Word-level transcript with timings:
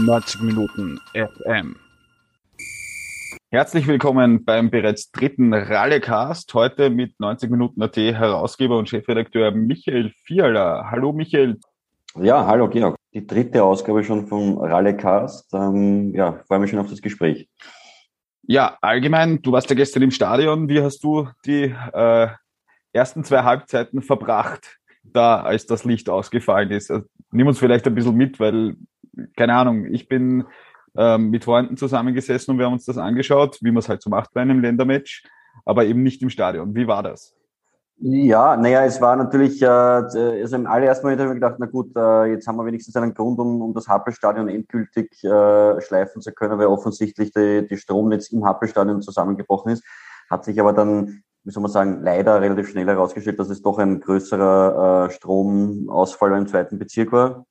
90 0.00 0.40
Minuten 0.40 0.98
FM. 1.12 1.76
Herzlich 3.50 3.86
willkommen 3.86 4.44
beim 4.44 4.70
bereits 4.70 5.10
dritten 5.10 5.52
Rallycast. 5.52 6.54
Heute 6.54 6.88
mit 6.88 7.20
90 7.20 7.50
Minuten 7.50 7.82
AT 7.82 7.96
Herausgeber 7.96 8.78
und 8.78 8.88
Chefredakteur 8.88 9.50
Michael 9.50 10.12
Fiala. 10.24 10.90
Hallo 10.90 11.12
Michael. 11.12 11.58
Ja, 12.16 12.46
hallo 12.46 12.68
Georg. 12.68 12.96
Die 13.12 13.26
dritte 13.26 13.62
Ausgabe 13.62 14.02
schon 14.02 14.26
vom 14.26 14.58
Rallycast. 14.58 15.52
Ähm, 15.52 16.14
ja, 16.14 16.40
freue 16.46 16.60
mich 16.60 16.70
schon 16.70 16.78
auf 16.78 16.88
das 16.88 17.02
Gespräch. 17.02 17.48
Ja, 18.42 18.78
allgemein, 18.80 19.42
du 19.42 19.52
warst 19.52 19.68
ja 19.68 19.76
gestern 19.76 20.02
im 20.02 20.10
Stadion. 20.10 20.68
Wie 20.68 20.80
hast 20.80 21.04
du 21.04 21.28
die 21.44 21.74
äh, 21.92 22.28
ersten 22.92 23.22
zwei 23.22 23.42
Halbzeiten 23.42 24.00
verbracht, 24.00 24.78
da 25.02 25.40
als 25.40 25.66
das 25.66 25.84
Licht 25.84 26.08
ausgefallen 26.08 26.70
ist? 26.70 26.90
Also, 26.90 27.04
nimm 27.32 27.46
uns 27.46 27.58
vielleicht 27.58 27.86
ein 27.86 27.94
bisschen 27.94 28.16
mit, 28.16 28.40
weil, 28.40 28.76
keine 29.36 29.54
Ahnung, 29.54 29.86
ich 29.86 30.08
bin 30.08 30.44
ähm, 30.96 31.30
mit 31.30 31.44
Freunden 31.44 31.76
zusammengesessen 31.76 32.52
und 32.52 32.58
wir 32.58 32.66
haben 32.66 32.74
uns 32.74 32.84
das 32.84 32.98
angeschaut, 32.98 33.58
wie 33.60 33.70
man 33.70 33.78
es 33.78 33.88
halt 33.88 34.02
so 34.02 34.10
macht 34.10 34.32
bei 34.32 34.40
einem 34.40 34.60
Ländermatch, 34.60 35.24
aber 35.64 35.84
eben 35.84 36.02
nicht 36.02 36.22
im 36.22 36.30
Stadion. 36.30 36.74
Wie 36.74 36.86
war 36.86 37.02
das? 37.02 37.36
Ja, 38.02 38.56
naja, 38.56 38.86
es 38.86 38.98
war 39.02 39.14
natürlich, 39.14 39.60
äh, 39.60 39.66
also 39.66 40.56
im 40.56 40.66
allerersten 40.66 41.04
Moment 41.04 41.20
habe 41.20 41.32
ich 41.32 41.34
gedacht, 41.34 41.56
na 41.58 41.66
gut, 41.66 41.94
äh, 41.94 42.32
jetzt 42.32 42.46
haben 42.46 42.56
wir 42.56 42.64
wenigstens 42.64 42.96
einen 42.96 43.12
Grund, 43.12 43.38
um, 43.38 43.60
um 43.60 43.74
das 43.74 43.88
Happelstadion 43.88 44.48
endgültig 44.48 45.22
äh, 45.22 45.80
schleifen 45.82 46.22
zu 46.22 46.32
können, 46.32 46.58
weil 46.58 46.66
offensichtlich 46.66 47.30
die, 47.32 47.66
die 47.68 47.76
Stromnetz 47.76 48.30
im 48.30 48.46
Happelstadion 48.46 49.02
zusammengebrochen 49.02 49.72
ist. 49.72 49.84
Hat 50.30 50.46
sich 50.46 50.58
aber 50.58 50.72
dann, 50.72 51.22
wie 51.44 51.50
soll 51.50 51.62
man 51.62 51.70
sagen, 51.70 52.02
leider 52.02 52.40
relativ 52.40 52.70
schnell 52.70 52.86
herausgestellt, 52.86 53.38
dass 53.38 53.50
es 53.50 53.60
doch 53.60 53.78
ein 53.78 54.00
größerer 54.00 55.08
äh, 55.08 55.12
Stromausfall 55.12 56.38
im 56.38 56.46
zweiten 56.46 56.78
Bezirk 56.78 57.12
war. 57.12 57.44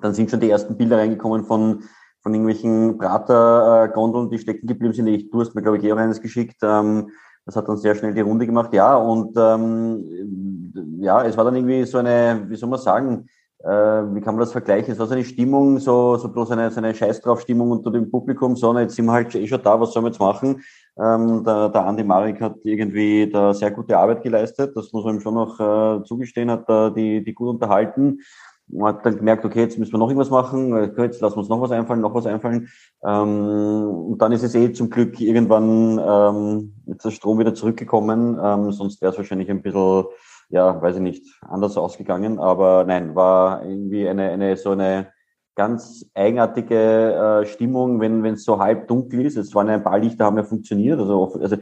Dann 0.00 0.14
sind 0.14 0.30
schon 0.30 0.40
die 0.40 0.50
ersten 0.50 0.76
Bilder 0.76 0.98
reingekommen 0.98 1.44
von 1.44 1.84
von 2.22 2.32
irgendwelchen 2.34 2.98
Prater-Gondeln, 2.98 4.30
die 4.30 4.38
stecken 4.38 4.66
geblieben 4.66 4.94
sind. 4.94 5.08
Ich, 5.08 5.28
du 5.30 5.40
hast 5.40 5.54
mir, 5.54 5.62
glaube 5.62 5.78
ich, 5.78 5.84
eh 5.84 5.92
auch 5.92 5.96
eines 5.96 6.20
geschickt. 6.20 6.56
Ähm, 6.62 7.10
das 7.44 7.56
hat 7.56 7.68
dann 7.68 7.76
sehr 7.76 7.96
schnell 7.96 8.14
die 8.14 8.20
Runde 8.20 8.46
gemacht. 8.46 8.72
Ja, 8.72 8.96
und 8.96 9.36
ähm, 9.36 10.98
ja, 11.00 11.24
es 11.24 11.36
war 11.36 11.44
dann 11.44 11.56
irgendwie 11.56 11.84
so 11.84 11.98
eine, 11.98 12.44
wie 12.46 12.54
soll 12.54 12.68
man 12.68 12.78
sagen, 12.78 13.26
äh, 13.64 13.68
wie 13.68 14.20
kann 14.20 14.36
man 14.36 14.38
das 14.38 14.52
vergleichen? 14.52 14.92
Es 14.92 15.00
war 15.00 15.08
so 15.08 15.14
eine 15.14 15.24
Stimmung, 15.24 15.80
so, 15.80 16.16
so 16.16 16.28
bloß 16.28 16.52
eine, 16.52 16.70
so 16.70 16.78
eine 16.78 16.94
Scheiß 16.94 17.20
drauf 17.20 17.40
Stimmung 17.40 17.72
unter 17.72 17.90
dem 17.90 18.08
Publikum, 18.10 18.54
so, 18.54 18.76
jetzt 18.78 18.94
sind 18.94 19.06
wir 19.06 19.12
halt 19.12 19.34
eh 19.34 19.46
schon 19.46 19.62
da, 19.62 19.80
was 19.80 19.92
sollen 19.92 20.04
wir 20.04 20.10
jetzt 20.10 20.20
machen? 20.20 20.62
Ähm, 20.96 21.42
der, 21.44 21.68
der 21.70 21.86
Andi 21.86 22.04
Marek 22.04 22.40
hat 22.40 22.56
irgendwie 22.64 23.28
da 23.30 23.52
sehr 23.54 23.70
gute 23.72 23.98
Arbeit 23.98 24.22
geleistet, 24.22 24.76
das 24.76 24.92
muss 24.92 25.04
man 25.04 25.16
ihm 25.16 25.20
schon 25.20 25.34
noch 25.34 25.58
äh, 25.58 26.04
zugestehen, 26.04 26.50
hat 26.50 26.68
da 26.68 26.90
die, 26.90 27.24
die 27.24 27.34
gut 27.34 27.48
unterhalten. 27.48 28.20
Man 28.68 28.94
hat 28.94 29.04
dann 29.04 29.16
gemerkt, 29.16 29.44
okay, 29.44 29.60
jetzt 29.60 29.78
müssen 29.78 29.92
wir 29.92 29.98
noch 29.98 30.08
irgendwas 30.08 30.30
machen, 30.30 30.72
okay, 30.72 31.02
jetzt 31.02 31.20
lassen 31.20 31.36
wir 31.36 31.40
uns 31.40 31.48
noch 31.48 31.60
was 31.60 31.72
einfallen, 31.72 32.00
noch 32.00 32.14
was 32.14 32.26
einfallen. 32.26 32.68
Ähm, 33.04 33.86
und 34.10 34.18
dann 34.18 34.32
ist 34.32 34.42
es 34.42 34.54
eh 34.54 34.72
zum 34.72 34.88
Glück 34.88 35.20
irgendwann 35.20 35.98
ähm, 35.98 36.74
jetzt 36.86 37.04
der 37.04 37.10
Strom 37.10 37.38
wieder 37.38 37.54
zurückgekommen. 37.54 38.38
Ähm, 38.42 38.72
sonst 38.72 39.02
wäre 39.02 39.12
es 39.12 39.18
wahrscheinlich 39.18 39.50
ein 39.50 39.62
bisschen, 39.62 40.04
ja, 40.48 40.80
weiß 40.80 40.96
ich 40.96 41.02
nicht, 41.02 41.40
anders 41.42 41.76
ausgegangen. 41.76 42.38
Aber 42.38 42.84
nein, 42.84 43.14
war 43.14 43.64
irgendwie 43.64 44.08
eine, 44.08 44.30
eine 44.30 44.56
so 44.56 44.70
eine 44.70 45.08
ganz 45.54 46.10
eigenartige 46.14 47.42
äh, 47.42 47.46
Stimmung, 47.46 48.00
wenn 48.00 48.24
es 48.24 48.44
so 48.44 48.58
halb 48.58 48.88
dunkel 48.88 49.26
ist. 49.26 49.36
Es 49.36 49.54
waren 49.54 49.68
ein 49.68 49.82
paar 49.82 49.98
Lichter, 49.98 50.24
haben 50.24 50.38
ja 50.38 50.44
funktioniert. 50.44 50.98
Also, 50.98 51.34
also 51.40 51.56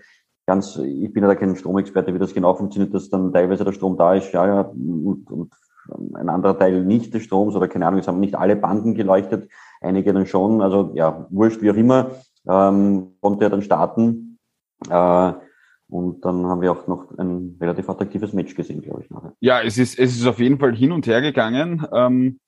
ganz, 0.46 0.76
ich 0.76 1.12
bin 1.12 1.22
ja 1.22 1.28
da 1.28 1.34
kein 1.34 1.56
Stromexperte, 1.56 2.14
wie 2.14 2.18
das 2.18 2.34
genau 2.34 2.54
funktioniert, 2.54 2.94
dass 2.94 3.08
dann 3.08 3.32
teilweise 3.32 3.64
der 3.64 3.72
Strom 3.72 3.96
da 3.96 4.14
ist, 4.14 4.32
ja, 4.32 4.46
ja, 4.46 4.60
und, 4.62 5.30
und 5.30 5.52
ein 6.14 6.28
anderer 6.28 6.58
Teil 6.58 6.84
nicht 6.84 7.14
des 7.14 7.22
Stroms 7.22 7.54
oder 7.54 7.68
keine 7.68 7.86
Ahnung, 7.86 8.00
es 8.00 8.08
haben 8.08 8.20
nicht 8.20 8.34
alle 8.34 8.56
Banden 8.56 8.94
geleuchtet, 8.94 9.50
einige 9.80 10.12
dann 10.12 10.26
schon, 10.26 10.62
also 10.62 10.92
ja, 10.94 11.26
wurscht, 11.30 11.62
wie 11.62 11.70
auch 11.70 11.76
immer, 11.76 12.10
ähm, 12.48 13.14
konnte 13.20 13.44
er 13.44 13.50
dann 13.50 13.62
starten. 13.62 14.38
Äh, 14.88 15.32
und 15.88 16.24
dann 16.24 16.46
haben 16.46 16.60
wir 16.60 16.70
auch 16.70 16.86
noch 16.86 17.19
ein 17.19 17.56
relativ 17.60 17.88
attraktives 17.90 18.32
Match 18.32 18.54
gesehen, 18.54 18.80
glaube 18.80 19.02
ich, 19.02 19.10
nachher. 19.10 19.32
Ja, 19.40 19.60
es 19.60 19.76
ist, 19.76 19.98
es 19.98 20.16
ist 20.16 20.26
auf 20.26 20.38
jeden 20.38 20.58
Fall 20.58 20.74
hin 20.74 20.92
und 20.92 21.06
her 21.06 21.20
gegangen. 21.20 21.84
Ähm, 21.92 22.38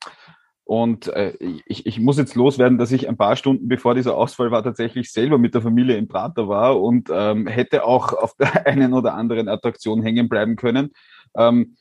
und 0.65 1.09
äh, 1.09 1.33
ich, 1.67 1.87
ich 1.87 1.99
muss 1.99 2.19
jetzt 2.19 2.37
loswerden, 2.37 2.79
dass 2.79 2.93
ich 2.93 3.09
ein 3.09 3.17
paar 3.17 3.35
Stunden 3.37 3.67
bevor 3.69 3.95
dieser 3.95 4.17
Ausfall 4.17 4.53
war, 4.53 4.63
tatsächlich 4.63 5.11
selber 5.11 5.39
mit 5.39 5.55
der 5.55 5.61
Familie 5.61 5.97
im 5.97 6.07
Prater 6.07 6.49
war 6.49 6.81
und 6.81 7.11
ähm, 7.13 7.49
hätte 7.49 7.85
auch 7.85 8.13
auf 8.13 8.35
der 8.37 8.67
einen 8.67 8.93
oder 8.93 9.15
anderen 9.15 9.49
Attraktion 9.49 10.03
hängen 10.03 10.29
bleiben 10.29 10.55
können. 10.55 10.93
Ähm, 11.37 11.77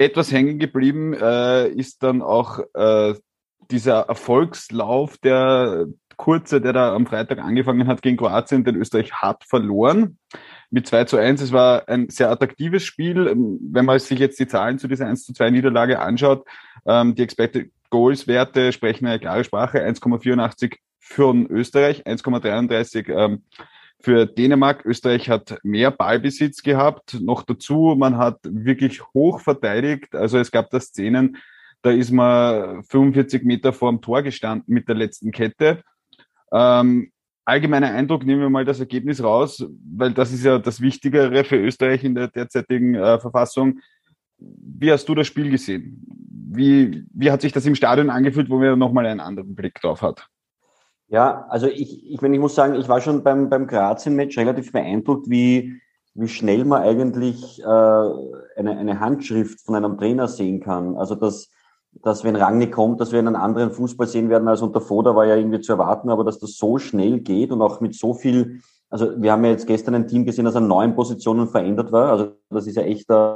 etwas 0.00 0.32
hängen 0.32 0.58
geblieben 0.58 1.12
äh, 1.12 1.68
ist 1.68 2.02
dann 2.02 2.22
auch 2.22 2.60
äh, 2.74 3.14
dieser 3.70 4.00
Erfolgslauf, 4.08 5.18
der 5.18 5.86
kurze, 6.16 6.60
der 6.60 6.72
da 6.72 6.94
am 6.94 7.06
Freitag 7.06 7.38
angefangen 7.38 7.86
hat 7.86 8.02
gegen 8.02 8.16
Kroatien, 8.16 8.64
den 8.64 8.76
Österreich 8.76 9.12
hat 9.12 9.44
verloren. 9.44 10.18
Mit 10.70 10.86
2 10.86 11.04
zu 11.04 11.16
1. 11.16 11.40
Es 11.42 11.52
war 11.52 11.88
ein 11.88 12.08
sehr 12.08 12.30
attraktives 12.30 12.84
Spiel. 12.84 13.26
Wenn 13.26 13.84
man 13.84 13.98
sich 13.98 14.18
jetzt 14.18 14.38
die 14.38 14.46
Zahlen 14.46 14.78
zu 14.78 14.88
dieser 14.88 15.06
1 15.06 15.24
zu 15.24 15.32
2 15.32 15.50
Niederlage 15.50 16.00
anschaut, 16.00 16.46
ähm, 16.86 17.14
die 17.14 17.22
Expected 17.22 17.70
Goals 17.90 18.26
Werte 18.26 18.72
sprechen 18.72 19.06
eine 19.06 19.18
klare 19.18 19.44
Sprache. 19.44 19.84
1,84 19.84 20.76
für 20.98 21.34
Österreich, 21.50 22.06
1,33 22.06 23.08
ähm, 23.12 23.42
für 24.00 24.26
Dänemark. 24.26 24.84
Österreich 24.84 25.28
hat 25.28 25.58
mehr 25.62 25.90
Ballbesitz 25.90 26.62
gehabt. 26.62 27.18
Noch 27.20 27.42
dazu, 27.42 27.94
man 27.98 28.16
hat 28.16 28.38
wirklich 28.42 29.02
hoch 29.14 29.40
verteidigt. 29.40 30.14
Also 30.14 30.38
es 30.38 30.50
gab 30.50 30.70
da 30.70 30.80
Szenen, 30.80 31.36
da 31.82 31.90
ist 31.90 32.10
man 32.10 32.82
45 32.84 33.44
Meter 33.44 33.72
vor 33.72 33.90
dem 33.90 34.00
Tor 34.00 34.22
gestanden 34.22 34.74
mit 34.74 34.88
der 34.88 34.96
letzten 34.96 35.30
Kette. 35.30 35.82
Ähm, 36.52 37.10
allgemeiner 37.44 37.92
Eindruck, 37.92 38.24
nehmen 38.24 38.40
wir 38.42 38.50
mal 38.50 38.64
das 38.64 38.80
Ergebnis 38.80 39.22
raus, 39.22 39.64
weil 39.84 40.12
das 40.12 40.32
ist 40.32 40.44
ja 40.44 40.58
das 40.58 40.80
Wichtigere 40.80 41.44
für 41.44 41.56
Österreich 41.56 42.04
in 42.04 42.14
der 42.14 42.28
derzeitigen 42.28 42.94
äh, 42.94 43.18
Verfassung. 43.18 43.80
Wie 44.38 44.90
hast 44.90 45.08
du 45.08 45.14
das 45.14 45.26
Spiel 45.26 45.50
gesehen? 45.50 46.02
Wie, 46.52 47.04
wie 47.12 47.30
hat 47.30 47.42
sich 47.42 47.52
das 47.52 47.66
im 47.66 47.74
Stadion 47.74 48.10
angefühlt, 48.10 48.50
wo 48.50 48.58
man 48.58 48.78
nochmal 48.78 49.06
einen 49.06 49.20
anderen 49.20 49.54
Blick 49.54 49.80
drauf 49.80 50.02
hat? 50.02 50.26
Ja, 51.10 51.44
also 51.48 51.66
ich, 51.66 52.08
ich, 52.08 52.22
meine, 52.22 52.36
ich 52.36 52.40
muss 52.40 52.54
sagen, 52.54 52.76
ich 52.76 52.88
war 52.88 53.00
schon 53.00 53.24
beim, 53.24 53.50
beim 53.50 53.66
Grazien-Match 53.66 54.38
relativ 54.38 54.70
beeindruckt, 54.70 55.28
wie, 55.28 55.80
wie 56.14 56.28
schnell 56.28 56.64
man 56.64 56.82
eigentlich 56.82 57.60
äh, 57.60 57.64
eine, 57.64 58.78
eine 58.78 59.00
Handschrift 59.00 59.60
von 59.60 59.74
einem 59.74 59.98
Trainer 59.98 60.28
sehen 60.28 60.60
kann. 60.60 60.96
Also 60.96 61.16
dass, 61.16 61.50
dass 61.94 62.22
wenn 62.22 62.36
Rangnick 62.36 62.70
kommt, 62.70 63.00
dass 63.00 63.10
wir 63.10 63.18
einen 63.18 63.34
anderen 63.34 63.72
Fußball 63.72 64.06
sehen 64.06 64.28
werden 64.28 64.46
als 64.46 64.62
unter 64.62 64.80
Foda, 64.80 65.16
war 65.16 65.26
ja 65.26 65.34
irgendwie 65.34 65.60
zu 65.60 65.72
erwarten, 65.72 66.10
aber 66.10 66.22
dass 66.22 66.38
das 66.38 66.56
so 66.56 66.78
schnell 66.78 67.18
geht 67.18 67.50
und 67.50 67.60
auch 67.60 67.80
mit 67.80 67.96
so 67.96 68.14
viel, 68.14 68.60
also 68.88 69.20
wir 69.20 69.32
haben 69.32 69.44
ja 69.44 69.50
jetzt 69.50 69.66
gestern 69.66 69.96
ein 69.96 70.06
Team 70.06 70.24
gesehen, 70.24 70.44
das 70.44 70.54
an 70.54 70.68
neun 70.68 70.94
Positionen 70.94 71.48
verändert 71.48 71.90
war. 71.90 72.12
Also 72.12 72.36
das 72.50 72.68
ist 72.68 72.76
ja 72.76 72.84
echt 72.84 73.10
äh, 73.10 73.34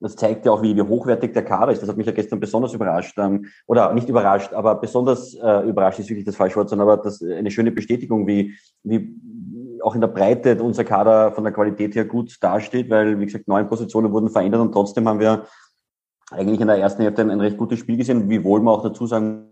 das 0.00 0.16
zeigt 0.16 0.46
ja 0.46 0.52
auch, 0.52 0.62
wie, 0.62 0.76
wie 0.76 0.82
hochwertig 0.82 1.32
der 1.32 1.44
Kader 1.44 1.72
ist. 1.72 1.82
Das 1.82 1.88
hat 1.88 1.96
mich 1.96 2.06
ja 2.06 2.12
gestern 2.12 2.40
besonders 2.40 2.72
überrascht. 2.72 3.18
Ähm, 3.18 3.46
oder 3.66 3.92
nicht 3.92 4.08
überrascht, 4.08 4.52
aber 4.52 4.76
besonders 4.76 5.34
äh, 5.34 5.68
überrascht 5.68 5.98
ist 5.98 6.08
wirklich 6.08 6.26
das 6.26 6.36
falsche 6.36 6.56
Wort, 6.56 6.68
sondern 6.68 6.88
aber 6.88 7.02
das 7.02 7.22
eine 7.22 7.50
schöne 7.50 7.72
Bestätigung, 7.72 8.26
wie, 8.26 8.54
wie 8.84 9.16
auch 9.82 9.94
in 9.94 10.00
der 10.00 10.08
Breite 10.08 10.62
unser 10.62 10.84
Kader 10.84 11.32
von 11.32 11.44
der 11.44 11.52
Qualität 11.52 11.94
her 11.94 12.04
gut 12.04 12.36
dasteht, 12.40 12.90
weil, 12.90 13.18
wie 13.18 13.26
gesagt, 13.26 13.48
neun 13.48 13.68
Positionen 13.68 14.12
wurden 14.12 14.30
verändert 14.30 14.60
und 14.60 14.72
trotzdem 14.72 15.08
haben 15.08 15.20
wir 15.20 15.46
eigentlich 16.30 16.60
in 16.60 16.66
der 16.66 16.76
ersten 16.76 17.02
Hälfte 17.02 17.22
ein, 17.22 17.30
ein 17.30 17.40
recht 17.40 17.56
gutes 17.56 17.78
Spiel 17.78 17.96
gesehen, 17.96 18.28
wiewohl 18.28 18.60
man 18.60 18.74
auch 18.74 18.82
dazu 18.82 19.06
sagen, 19.06 19.48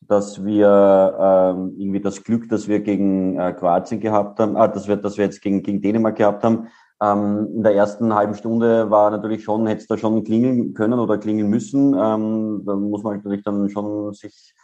dass 0.00 0.44
wir 0.44 1.16
ähm, 1.18 1.74
irgendwie 1.78 2.00
das 2.00 2.22
Glück, 2.22 2.48
dass 2.48 2.68
wir 2.68 2.80
gegen 2.80 3.38
äh, 3.38 3.52
Kroatien 3.52 4.00
gehabt 4.00 4.38
haben, 4.38 4.56
ah, 4.56 4.68
dass 4.68 4.86
wir, 4.86 4.96
dass 4.96 5.16
wir 5.16 5.24
jetzt 5.24 5.40
gegen, 5.40 5.62
gegen 5.62 5.80
Dänemark 5.80 6.16
gehabt 6.16 6.44
haben, 6.44 6.68
ähm, 7.12 7.48
in 7.56 7.62
der 7.62 7.74
ersten 7.74 8.14
halben 8.14 8.34
Stunde 8.34 8.90
war 8.90 9.10
natürlich 9.10 9.44
schon, 9.44 9.66
hätte 9.66 9.82
es 9.82 9.86
da 9.86 9.96
schon 9.96 10.24
klingeln 10.24 10.74
können 10.74 10.98
oder 10.98 11.18
klingeln 11.18 11.48
müssen. 11.48 11.94
Ähm, 11.94 12.62
da 12.64 12.76
muss 12.76 13.02
man 13.02 13.16
natürlich 13.16 13.42
dann 13.42 13.68
schon 13.68 14.12
sich 14.14 14.54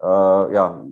äh, 0.00 0.06
ja, 0.06 0.84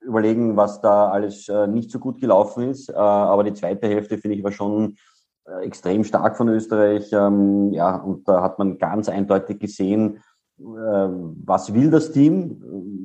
überlegen, 0.00 0.56
was 0.56 0.80
da 0.80 1.10
alles 1.10 1.48
äh, 1.48 1.66
nicht 1.66 1.90
so 1.90 1.98
gut 1.98 2.20
gelaufen 2.20 2.68
ist. 2.68 2.88
Äh, 2.88 2.94
aber 2.94 3.44
die 3.44 3.54
zweite 3.54 3.88
Hälfte, 3.88 4.18
finde 4.18 4.36
ich, 4.36 4.44
war 4.44 4.52
schon 4.52 4.96
äh, 5.46 5.64
extrem 5.64 6.04
stark 6.04 6.36
von 6.36 6.48
Österreich. 6.48 7.12
Ähm, 7.12 7.72
ja, 7.72 7.96
und 7.96 8.28
da 8.28 8.42
hat 8.42 8.58
man 8.58 8.78
ganz 8.78 9.08
eindeutig 9.08 9.58
gesehen, 9.60 10.18
äh, 10.58 10.62
was 10.62 11.72
will 11.74 11.90
das 11.90 12.12
Team, 12.12 12.62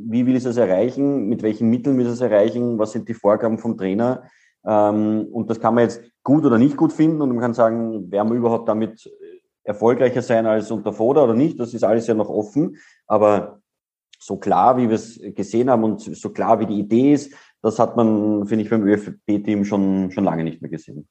wie 0.08 0.26
will 0.26 0.36
es 0.36 0.46
es 0.46 0.58
erreichen, 0.58 1.28
mit 1.28 1.44
welchen 1.44 1.70
Mitteln 1.70 1.98
will 1.98 2.08
es 2.08 2.14
es 2.14 2.22
erreichen, 2.22 2.78
was 2.80 2.92
sind 2.92 3.08
die 3.08 3.14
Vorgaben 3.14 3.58
vom 3.58 3.78
Trainer. 3.78 4.24
Ähm, 4.66 5.28
und 5.32 5.50
das 5.50 5.60
kann 5.60 5.76
man 5.76 5.84
jetzt 5.84 6.02
gut 6.24 6.46
oder 6.46 6.58
nicht 6.58 6.78
gut 6.78 6.92
finden 6.92 7.22
und 7.22 7.30
man 7.30 7.40
kann 7.40 7.54
sagen, 7.54 8.12
werden 8.12 8.30
wir 8.30 8.38
überhaupt 8.38 8.68
damit 8.68 9.10
erfolgreicher 9.64 10.22
sein 10.22 10.46
als 10.46 10.72
unter 10.72 10.94
Foda 10.94 11.24
oder 11.24 11.34
nicht, 11.34 11.60
das 11.60 11.74
ist 11.74 11.84
alles 11.84 12.08
ja 12.08 12.14
noch 12.14 12.30
offen, 12.30 12.78
aber 13.08 13.60
so 14.20 14.38
klar, 14.38 14.78
wie 14.78 14.90
wir 14.90 14.96
es 14.96 15.20
gesehen 15.36 15.70
haben 15.70 15.84
und 15.84 16.02
so 16.02 16.30
klar, 16.30 16.60
wie 16.60 16.66
die 16.66 16.80
Idee 16.80 17.14
ist, 17.14 17.34
das 17.62 17.80
hat 17.80 17.96
man, 17.96 18.46
finde 18.48 18.64
ich, 18.64 18.70
beim 18.70 18.86
ÖFB-Team 18.88 19.66
schon, 19.66 20.12
schon 20.12 20.24
lange 20.24 20.44
nicht 20.44 20.62
mehr 20.62 20.72
gesehen. 20.72 21.08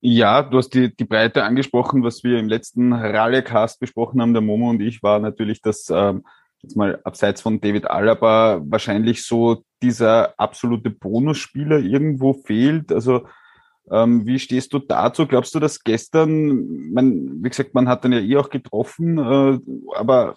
Ja, 0.00 0.42
du 0.42 0.56
hast 0.56 0.70
die, 0.70 0.94
die 0.94 1.04
Breite 1.04 1.44
angesprochen, 1.44 2.02
was 2.02 2.24
wir 2.24 2.38
im 2.38 2.48
letzten 2.48 2.92
Rallycast 2.92 3.80
besprochen 3.80 4.22
haben, 4.22 4.32
der 4.32 4.42
Momo 4.42 4.70
und 4.70 4.80
ich, 4.80 5.02
war 5.02 5.18
natürlich, 5.18 5.60
dass 5.60 5.90
ähm, 5.90 6.24
jetzt 6.62 6.76
mal 6.76 7.00
abseits 7.04 7.40
von 7.40 7.60
David 7.60 7.90
Alaba 7.90 8.60
wahrscheinlich 8.64 9.24
so 9.24 9.64
dieser 9.82 10.38
absolute 10.38 10.90
Bonusspieler 10.90 11.78
irgendwo 11.78 12.34
fehlt. 12.34 12.92
Also 12.92 13.26
ähm, 13.90 14.26
wie 14.26 14.38
stehst 14.38 14.72
du 14.72 14.78
dazu? 14.78 15.26
Glaubst 15.26 15.54
du, 15.54 15.60
dass 15.60 15.82
gestern, 15.82 16.92
man, 16.92 17.42
wie 17.42 17.48
gesagt, 17.48 17.74
man 17.74 17.88
hat 17.88 18.04
dann 18.04 18.12
ja 18.12 18.20
eh 18.20 18.36
auch 18.36 18.50
getroffen, 18.50 19.18
äh, 19.18 19.58
aber 19.96 20.34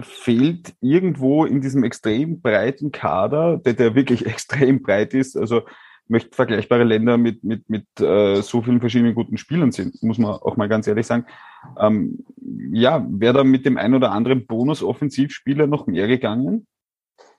fehlt 0.00 0.74
irgendwo 0.80 1.44
in 1.44 1.60
diesem 1.60 1.84
extrem 1.84 2.40
breiten 2.40 2.92
Kader, 2.92 3.58
der, 3.58 3.74
der 3.74 3.94
wirklich 3.94 4.24
extrem 4.26 4.82
breit 4.82 5.14
ist, 5.14 5.36
also 5.36 5.62
möchte 6.08 6.34
vergleichbare 6.34 6.84
Länder 6.84 7.18
mit, 7.18 7.44
mit, 7.44 7.68
mit 7.68 7.86
äh, 8.00 8.40
so 8.42 8.62
vielen 8.62 8.80
verschiedenen 8.80 9.14
guten 9.14 9.38
Spielern 9.38 9.72
sind, 9.72 10.02
muss 10.02 10.18
man 10.18 10.32
auch 10.32 10.56
mal 10.56 10.68
ganz 10.68 10.86
ehrlich 10.86 11.06
sagen. 11.06 11.26
Ähm, 11.78 12.24
ja, 12.72 13.04
wäre 13.08 13.34
da 13.34 13.44
mit 13.44 13.66
dem 13.66 13.76
ein 13.76 13.94
oder 13.94 14.12
anderen 14.12 14.46
Bonus-Offensivspieler 14.46 15.66
noch 15.66 15.86
mehr 15.86 16.06
gegangen? 16.06 16.66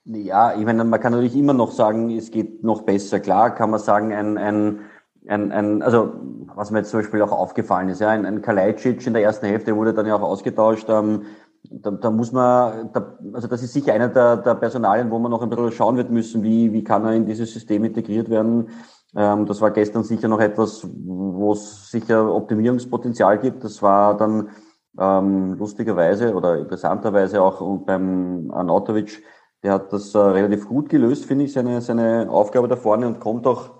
Ja, 0.04 0.54
ich 0.58 0.64
meine, 0.64 0.84
man 0.84 1.00
kann 1.00 1.12
natürlich 1.12 1.36
immer 1.36 1.52
noch 1.52 1.70
sagen, 1.70 2.10
es 2.10 2.30
geht 2.30 2.64
noch 2.64 2.82
besser. 2.82 3.20
Klar 3.20 3.54
kann 3.54 3.70
man 3.70 3.80
sagen, 3.80 4.12
ein, 4.12 4.38
ein, 4.38 4.80
ein, 5.26 5.52
ein 5.52 5.82
also 5.82 6.14
was 6.54 6.70
mir 6.70 6.78
jetzt 6.78 6.90
zum 6.90 7.00
Beispiel 7.00 7.22
auch 7.22 7.32
aufgefallen 7.32 7.88
ist, 7.88 8.00
ja, 8.00 8.08
ein, 8.08 8.24
ein 8.24 8.42
Kalajdzic 8.42 9.06
in 9.06 9.12
der 9.12 9.22
ersten 9.22 9.46
Hälfte 9.46 9.76
wurde 9.76 9.92
dann 9.92 10.06
ja 10.06 10.16
auch 10.16 10.22
ausgetauscht. 10.22 10.88
Ähm, 10.88 11.26
da, 11.70 11.90
da 11.90 12.10
muss 12.10 12.32
man, 12.32 12.90
da, 12.92 13.18
also 13.32 13.48
das 13.48 13.62
ist 13.62 13.72
sicher 13.72 13.92
einer 13.92 14.08
der, 14.08 14.38
der 14.38 14.54
Personalien, 14.54 15.10
wo 15.10 15.18
man 15.18 15.30
noch 15.30 15.42
ein 15.42 15.50
bisschen 15.50 15.72
schauen 15.72 15.96
wird 15.96 16.10
müssen, 16.10 16.42
wie, 16.42 16.72
wie 16.72 16.84
kann 16.84 17.04
er 17.04 17.12
in 17.12 17.26
dieses 17.26 17.52
System 17.52 17.84
integriert 17.84 18.30
werden. 18.30 18.68
Ähm, 19.16 19.46
das 19.46 19.60
war 19.60 19.70
gestern 19.70 20.04
sicher 20.04 20.28
noch 20.28 20.40
etwas, 20.40 20.86
wo 21.04 21.52
es 21.52 21.90
sicher 21.90 22.34
Optimierungspotenzial 22.34 23.38
gibt. 23.38 23.64
Das 23.64 23.82
war 23.82 24.16
dann 24.16 24.50
ähm, 24.98 25.54
lustigerweise 25.54 26.34
oder 26.34 26.58
interessanterweise 26.58 27.42
auch 27.42 27.60
beim 27.84 28.50
Anatovic, 28.50 29.22
der 29.62 29.72
hat 29.74 29.92
das 29.92 30.14
äh, 30.14 30.18
relativ 30.18 30.68
gut 30.68 30.88
gelöst, 30.88 31.24
finde 31.24 31.44
ich, 31.44 31.52
seine, 31.52 31.80
seine 31.80 32.28
Aufgabe 32.30 32.68
da 32.68 32.76
vorne 32.76 33.06
und 33.06 33.20
kommt 33.20 33.46
auch 33.46 33.70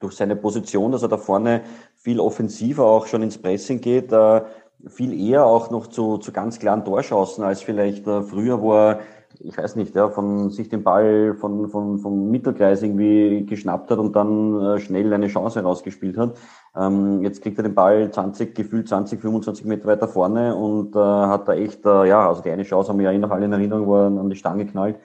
durch 0.00 0.14
seine 0.14 0.36
Position, 0.36 0.92
dass 0.92 1.02
er 1.02 1.08
da 1.08 1.16
vorne 1.16 1.62
viel 1.96 2.20
offensiver 2.20 2.84
auch 2.84 3.06
schon 3.06 3.22
ins 3.22 3.40
Pressing 3.40 3.80
geht, 3.80 4.12
äh, 4.12 4.42
viel 4.86 5.18
eher 5.18 5.44
auch 5.44 5.70
noch 5.70 5.88
zu, 5.88 6.18
zu 6.18 6.32
ganz 6.32 6.58
klaren 6.58 6.84
Torschancen 6.84 7.44
als 7.44 7.62
vielleicht 7.62 8.06
äh, 8.06 8.22
früher, 8.22 8.60
wo 8.60 8.74
er, 8.74 9.00
ich 9.40 9.56
weiß 9.56 9.76
nicht, 9.76 9.94
ja, 9.94 10.08
von 10.08 10.50
sich 10.50 10.68
den 10.68 10.82
Ball 10.82 11.34
von, 11.34 11.68
von, 11.68 11.98
vom 11.98 12.30
Mittelkreis 12.30 12.82
irgendwie 12.82 13.44
geschnappt 13.44 13.90
hat 13.90 13.98
und 13.98 14.14
dann 14.14 14.60
äh, 14.60 14.78
schnell 14.78 15.12
eine 15.12 15.28
Chance 15.28 15.62
rausgespielt 15.62 16.16
hat. 16.16 16.36
Ähm, 16.76 17.22
jetzt 17.22 17.42
kriegt 17.42 17.58
er 17.58 17.64
den 17.64 17.74
Ball 17.74 18.10
20, 18.10 18.54
gefühlt 18.54 18.88
20, 18.88 19.20
25 19.20 19.64
Meter 19.64 19.86
weiter 19.86 20.08
vorne 20.08 20.54
und 20.54 20.94
äh, 20.94 20.98
hat 20.98 21.48
da 21.48 21.54
echt, 21.54 21.84
äh, 21.84 22.06
ja, 22.06 22.28
also 22.28 22.42
die 22.42 22.50
eine 22.50 22.62
Chance 22.62 22.90
haben 22.90 22.98
wir 22.98 23.06
ja 23.06 23.12
eh 23.12 23.18
noch 23.18 23.30
alle 23.30 23.46
in 23.46 23.52
Erinnerung, 23.52 23.86
wo 23.86 23.96
er 23.96 24.06
an 24.06 24.30
die 24.30 24.36
Stange 24.36 24.66
knallt. 24.66 24.96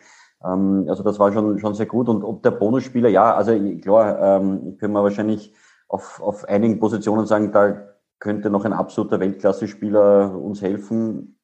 Ähm, 0.46 0.86
also 0.88 1.04
das 1.04 1.20
war 1.20 1.34
schon, 1.34 1.58
schon 1.60 1.74
sehr 1.74 1.88
gut. 1.88 2.10
Und 2.10 2.24
ob 2.24 2.44
der 2.44 2.52
Bonusspieler, 2.52 3.10
ja, 3.10 3.34
also 3.34 3.54
klar, 3.82 4.20
ähm, 4.40 4.78
können 4.78 4.94
wir 4.94 5.04
wahrscheinlich 5.04 5.54
auf, 5.88 6.22
auf 6.22 6.46
einigen 6.48 6.80
Positionen 6.80 7.26
sagen, 7.26 7.52
da 7.52 7.93
könnte 8.24 8.50
noch 8.50 8.64
ein 8.64 8.74
absoluter 8.74 9.20
Weltklasse-Spieler 9.20 10.34
uns 10.40 10.62
helfen. 10.62 11.38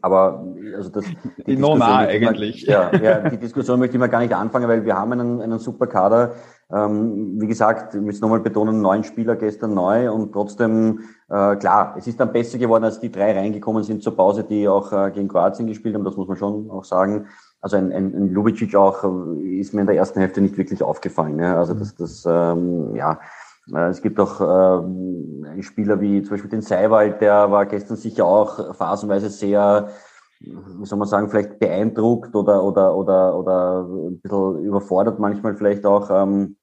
Aber 0.00 0.44
also 0.76 0.90
das 0.90 1.04
die 1.46 1.56
Nona 1.56 1.98
eigentlich. 1.98 2.66
Man, 2.66 2.72
ja, 2.72 2.96
ja, 3.00 3.28
die 3.28 3.36
Diskussion 3.36 3.78
möchte 3.78 3.96
ich 3.96 4.00
mal 4.00 4.08
gar 4.08 4.20
nicht 4.20 4.34
anfangen, 4.34 4.68
weil 4.68 4.84
wir 4.84 4.96
haben 4.96 5.12
einen, 5.12 5.40
einen 5.40 5.58
super 5.58 5.86
Kader. 5.86 6.32
Ähm, 6.72 7.40
wie 7.40 7.46
gesagt, 7.46 7.94
ich 7.94 8.00
muss 8.00 8.20
nochmal 8.20 8.40
betonen, 8.40 8.80
neun 8.80 9.04
Spieler 9.04 9.36
gestern 9.36 9.74
neu 9.74 10.10
und 10.10 10.32
trotzdem, 10.32 11.00
äh, 11.28 11.56
klar, 11.56 11.94
es 11.98 12.06
ist 12.06 12.18
dann 12.18 12.32
besser 12.32 12.58
geworden, 12.58 12.84
als 12.84 13.00
die 13.00 13.10
drei 13.10 13.36
reingekommen 13.36 13.82
sind 13.82 14.02
zur 14.02 14.16
Pause, 14.16 14.44
die 14.44 14.68
auch 14.68 14.92
äh, 14.92 15.10
gegen 15.12 15.28
Kroatien 15.28 15.66
gespielt 15.66 15.94
haben, 15.94 16.04
das 16.04 16.16
muss 16.16 16.28
man 16.28 16.36
schon 16.36 16.70
auch 16.70 16.84
sagen. 16.84 17.26
Also 17.60 17.76
ein, 17.76 17.92
ein, 17.92 18.14
ein 18.14 18.30
Lubicic 18.30 18.74
auch 18.74 19.04
äh, 19.04 19.58
ist 19.58 19.74
mir 19.74 19.82
in 19.82 19.86
der 19.86 19.96
ersten 19.96 20.20
Hälfte 20.20 20.40
nicht 20.40 20.58
wirklich 20.58 20.82
aufgefallen. 20.82 21.38
Ja. 21.38 21.58
Also 21.58 21.74
das, 21.74 21.94
das 21.94 22.24
ähm, 22.26 22.96
ja, 22.96 23.20
es 23.72 24.02
gibt 24.02 24.20
auch 24.20 24.84
ähm, 24.84 25.62
Spieler 25.62 26.00
wie 26.00 26.22
zum 26.22 26.32
Beispiel 26.32 26.50
den 26.50 26.62
Seiwald, 26.62 27.20
der 27.20 27.50
war 27.50 27.66
gestern 27.66 27.96
sicher 27.96 28.26
auch 28.26 28.74
phasenweise 28.74 29.30
sehr, 29.30 29.88
wie 30.40 30.84
soll 30.84 30.98
man 30.98 31.08
sagen, 31.08 31.30
vielleicht 31.30 31.58
beeindruckt 31.58 32.34
oder, 32.34 32.62
oder, 32.62 32.94
oder, 32.94 33.38
oder 33.38 33.88
ein 33.88 34.20
bisschen 34.20 34.64
überfordert 34.64 35.18
manchmal 35.18 35.54
vielleicht 35.56 35.86
auch. 35.86 36.10
Ähm, 36.10 36.56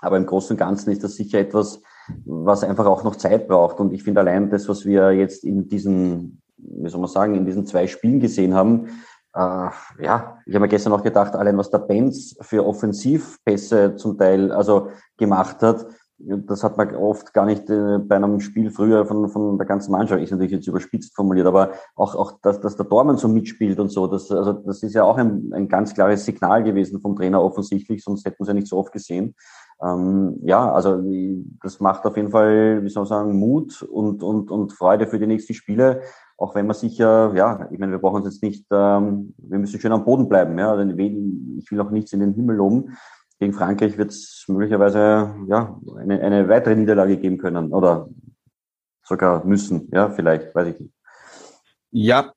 aber 0.00 0.18
im 0.18 0.26
Großen 0.26 0.54
und 0.54 0.58
Ganzen 0.58 0.90
ist 0.90 1.02
das 1.02 1.14
sicher 1.14 1.38
etwas, 1.38 1.80
was 2.26 2.62
einfach 2.62 2.84
auch 2.84 3.04
noch 3.04 3.16
Zeit 3.16 3.48
braucht. 3.48 3.80
Und 3.80 3.94
ich 3.94 4.02
finde 4.02 4.20
allein 4.20 4.50
das, 4.50 4.68
was 4.68 4.84
wir 4.84 5.12
jetzt 5.12 5.44
in 5.44 5.68
diesen, 5.68 6.42
wie 6.58 6.90
soll 6.90 7.00
man 7.00 7.08
sagen, 7.08 7.34
in 7.34 7.46
diesen 7.46 7.64
zwei 7.64 7.86
Spielen 7.86 8.20
gesehen 8.20 8.54
haben, 8.54 8.88
äh, 9.34 9.70
ja, 10.00 10.38
ich 10.44 10.54
habe 10.54 10.60
mir 10.60 10.68
gestern 10.68 10.92
auch 10.92 11.02
gedacht, 11.02 11.34
allein 11.34 11.56
was 11.56 11.70
der 11.70 11.78
Benz 11.78 12.36
für 12.42 12.66
Offensivpässe 12.66 13.96
zum 13.96 14.18
Teil 14.18 14.52
also 14.52 14.90
gemacht 15.16 15.62
hat, 15.62 15.86
das 16.18 16.62
hat 16.62 16.76
man 16.76 16.94
oft 16.94 17.34
gar 17.34 17.44
nicht 17.44 17.68
äh, 17.68 17.98
bei 17.98 18.16
einem 18.16 18.40
Spiel 18.40 18.70
früher 18.70 19.04
von, 19.04 19.28
von 19.28 19.58
der 19.58 19.66
ganzen 19.66 19.90
Mannschaft, 19.90 20.22
ist 20.22 20.30
natürlich 20.30 20.52
jetzt 20.52 20.68
überspitzt 20.68 21.14
formuliert, 21.14 21.46
aber 21.46 21.72
auch, 21.96 22.14
auch 22.14 22.38
dass, 22.40 22.60
dass 22.60 22.76
der 22.76 22.86
Dormann 22.86 23.16
so 23.16 23.26
mitspielt 23.26 23.80
und 23.80 23.90
so, 23.90 24.06
das, 24.06 24.30
also 24.30 24.52
das 24.52 24.82
ist 24.82 24.94
ja 24.94 25.02
auch 25.02 25.16
ein, 25.16 25.50
ein 25.52 25.68
ganz 25.68 25.92
klares 25.92 26.24
Signal 26.24 26.62
gewesen 26.62 27.00
vom 27.00 27.16
Trainer 27.16 27.42
offensichtlich, 27.42 28.04
sonst 28.04 28.24
hätten 28.24 28.38
wir 28.38 28.42
es 28.42 28.48
ja 28.48 28.54
nicht 28.54 28.68
so 28.68 28.78
oft 28.78 28.92
gesehen. 28.92 29.34
Ähm, 29.82 30.38
ja, 30.42 30.72
also 30.72 31.02
das 31.62 31.80
macht 31.80 32.04
auf 32.06 32.16
jeden 32.16 32.30
Fall, 32.30 32.84
wie 32.84 32.88
soll 32.88 33.02
man 33.02 33.08
sagen, 33.08 33.38
Mut 33.38 33.82
und, 33.82 34.22
und, 34.22 34.50
und 34.50 34.72
Freude 34.72 35.08
für 35.08 35.18
die 35.18 35.26
nächsten 35.26 35.54
Spiele, 35.54 36.02
auch 36.38 36.54
wenn 36.54 36.66
man 36.66 36.76
sicher, 36.76 37.32
ja, 37.34 37.68
ich 37.70 37.78
meine, 37.78 37.92
wir 37.92 37.98
brauchen 37.98 38.22
uns 38.22 38.26
jetzt 38.26 38.42
nicht, 38.42 38.66
ähm, 38.70 39.34
wir 39.38 39.58
müssen 39.58 39.80
schön 39.80 39.92
am 39.92 40.04
Boden 40.04 40.28
bleiben, 40.28 40.56
ja, 40.58 40.70
also 40.72 40.88
ich 40.88 41.70
will 41.70 41.80
auch 41.80 41.90
nichts 41.90 42.12
in 42.12 42.20
den 42.20 42.34
Himmel 42.34 42.56
loben, 42.56 42.96
gegen 43.40 43.52
Frankreich 43.52 43.98
wird 43.98 44.10
es 44.10 44.44
möglicherweise 44.48 45.34
ja, 45.48 45.78
eine, 45.98 46.20
eine 46.20 46.48
weitere 46.48 46.76
Niederlage 46.76 47.16
geben 47.16 47.38
können 47.38 47.72
oder 47.72 48.08
sogar 49.02 49.44
müssen, 49.44 49.88
ja, 49.92 50.10
vielleicht, 50.10 50.54
weiß 50.54 50.68
ich 50.68 50.80
nicht. 50.80 50.94
Ja, 51.90 52.32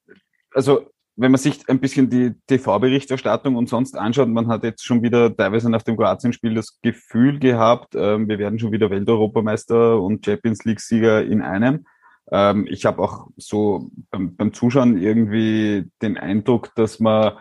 also 0.53 0.87
wenn 1.17 1.31
man 1.31 1.39
sich 1.39 1.67
ein 1.67 1.79
bisschen 1.79 2.09
die 2.09 2.35
TV-Berichterstattung 2.45 3.55
und 3.55 3.67
sonst 3.67 3.97
anschaut, 3.97 4.29
man 4.29 4.47
hat 4.47 4.63
jetzt 4.63 4.85
schon 4.85 5.01
wieder 5.01 5.35
teilweise 5.35 5.69
nach 5.69 5.81
dem 5.81 5.97
Kroatien-Spiel 5.97 6.53
das 6.53 6.79
Gefühl 6.81 7.39
gehabt, 7.39 7.95
ähm, 7.95 8.29
wir 8.29 8.37
werden 8.37 8.59
schon 8.59 8.71
wieder 8.71 8.91
Welteuropameister 8.91 9.99
und 9.99 10.23
Champions 10.23 10.63
League-Sieger 10.63 11.25
in 11.25 11.41
einem. 11.41 11.85
Ähm, 12.31 12.67
ich 12.69 12.85
habe 12.85 13.01
auch 13.01 13.29
so 13.35 13.89
beim, 14.11 14.35
beim, 14.35 14.53
Zuschauen 14.53 14.97
irgendwie 14.97 15.89
den 16.03 16.17
Eindruck, 16.17 16.75
dass 16.75 16.99
man, 16.99 17.37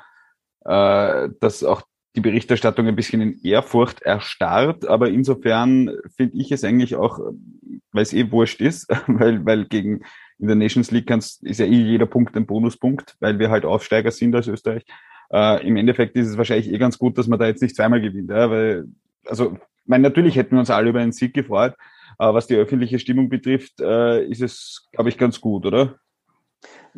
äh, 0.65 1.29
dass 1.41 1.63
auch 1.63 1.83
die 2.17 2.21
Berichterstattung 2.21 2.87
ein 2.87 2.97
bisschen 2.97 3.21
in 3.21 3.41
Ehrfurcht 3.43 4.03
erstarrt, 4.03 4.87
aber 4.87 5.11
insofern 5.11 5.91
finde 6.17 6.39
ich 6.39 6.51
es 6.51 6.65
eigentlich 6.65 6.97
auch, 6.97 7.21
weil 7.93 8.03
es 8.03 8.15
eh 8.15 8.31
wurscht 8.33 8.61
ist, 8.61 8.89
weil, 9.07 9.45
weil 9.45 9.67
gegen 9.67 10.03
in 10.39 10.49
der 10.49 10.57
Nations 10.57 10.91
League 10.91 11.07
kannst, 11.07 11.45
ist 11.45 11.61
ja 11.61 11.67
eh 11.67 11.83
jeder 11.83 12.07
Punkt 12.07 12.37
ein 12.37 12.47
Bonuspunkt, 12.47 13.17
weil 13.21 13.39
wir 13.39 13.51
halt 13.51 13.65
Aufsteiger 13.65 14.11
sind 14.11 14.35
als 14.35 14.49
Österreich. 14.49 14.85
Äh, 15.31 15.67
Im 15.67 15.77
Endeffekt 15.77 16.17
ist 16.17 16.29
es 16.29 16.37
wahrscheinlich 16.37 16.73
eh 16.73 16.79
ganz 16.79 16.99
gut, 16.99 17.17
dass 17.19 17.27
man 17.27 17.39
da 17.39 17.47
jetzt 17.47 17.63
nicht 17.63 17.77
zweimal 17.77 18.01
gewinnt, 18.01 18.31
ja, 18.31 18.51
weil, 18.51 18.87
also, 19.27 19.57
mein, 19.85 20.03
natürlich 20.03 20.37
hätten 20.37 20.53
wir 20.53 20.61
uns 20.61 20.71
alle 20.71 20.91
über 20.91 21.01
einen 21.01 21.13
Sieg 21.13 21.35
gefreut, 21.35 21.75
aber 22.19 22.35
was 22.35 22.47
die 22.47 22.57
öffentliche 22.57 22.99
Stimmung 22.99 23.29
betrifft, 23.29 23.81
äh, 23.81 24.25
ist 24.25 24.43
es, 24.43 24.89
glaube 24.93 25.11
ich, 25.11 25.19
ganz 25.19 25.41
gut, 25.41 25.67
oder? 25.67 25.97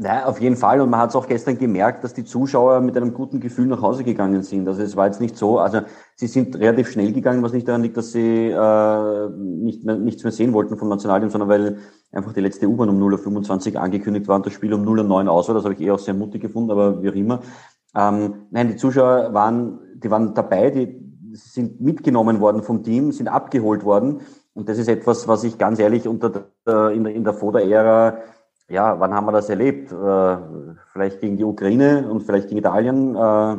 Nein, 0.01 0.23
auf 0.23 0.41
jeden 0.41 0.55
Fall. 0.55 0.81
Und 0.81 0.91
man 0.91 1.01
hat 1.01 1.11
es 1.11 1.17
auch 1.17 1.27
gestern 1.27 1.59
gemerkt, 1.59 2.05
dass 2.05 2.15
die 2.15 2.23
Zuschauer 2.23 2.81
mit 2.81 2.97
einem 2.97 3.13
guten 3.13 3.41
Gefühl 3.41 3.67
nach 3.67 3.83
Hause 3.83 4.05
gegangen 4.05 4.45
sind. 4.45 4.69
Also 4.69 4.81
es 4.81 4.95
war 4.95 5.07
jetzt 5.07 5.21
nicht 5.21 5.37
so, 5.37 5.59
also 5.59 5.81
sie 6.15 6.29
sind 6.29 6.55
relativ 6.55 6.89
schnell 6.89 7.13
gegangen, 7.13 7.43
was 7.43 7.53
nicht 7.53 7.67
daran 7.67 7.83
liegt, 7.83 7.97
dass 7.97 8.13
sie 8.13 8.47
äh, 8.47 9.29
nicht 9.37 9.83
mehr, 9.83 9.97
nichts 9.97 10.23
mehr 10.23 10.31
sehen 10.31 10.53
wollten 10.53 10.79
vom 10.79 10.89
Nationalteam, 10.89 11.31
sondern 11.31 11.49
weil 11.49 11.79
einfach 12.13 12.33
die 12.33 12.41
letzte 12.41 12.69
U-Bahn 12.69 12.91
um 12.91 13.03
0.25 13.03 13.75
Uhr 13.75 13.81
angekündigt 13.81 14.29
war 14.29 14.37
und 14.37 14.47
das 14.47 14.53
Spiel 14.53 14.73
um 14.73 14.85
0.09 14.85 15.25
Uhr 15.25 15.33
aus 15.33 15.49
war. 15.49 15.57
Das 15.57 15.65
habe 15.65 15.75
ich 15.75 15.81
eh 15.81 15.91
auch 15.91 15.99
sehr 15.99 16.15
mutig 16.15 16.43
gefunden, 16.43 16.71
aber 16.71 17.03
wie 17.03 17.11
auch 17.11 17.17
immer. 17.17 17.41
Ähm, 17.97 18.35
nein, 18.53 18.69
die 18.69 18.77
Zuschauer 18.77 19.35
waren, 19.35 19.81
die 19.97 20.13
waren 20.13 20.33
dabei, 20.33 20.71
die 20.71 21.09
sind 21.33 21.81
mitgenommen 21.81 22.39
worden 22.39 22.63
vom 22.63 22.85
Team, 22.85 23.11
sind 23.11 23.27
abgeholt 23.27 23.83
worden. 23.83 24.21
Und 24.55 24.69
das 24.69 24.79
ist 24.79 24.89
etwas, 24.89 25.27
was 25.27 25.43
ich 25.43 25.59
ganz 25.59 25.81
ehrlich 25.81 26.07
unter 26.07 26.47
der, 26.65 26.91
in 26.91 27.03
der, 27.03 27.15
in 27.15 27.25
der 27.25 27.35
Foda-Ära 27.35 28.19
ja, 28.69 29.01
wann 29.01 29.15
haben 29.15 29.27
wir 29.27 29.33
das 29.33 29.49
erlebt? 29.49 29.91
Äh, 29.93 30.37
vielleicht 30.93 31.21
gegen 31.21 31.37
die 31.37 31.45
Ukraine 31.45 32.09
und 32.11 32.23
vielleicht 32.23 32.49
gegen 32.49 32.59
Italien, 32.59 33.17
äh, 33.17 33.57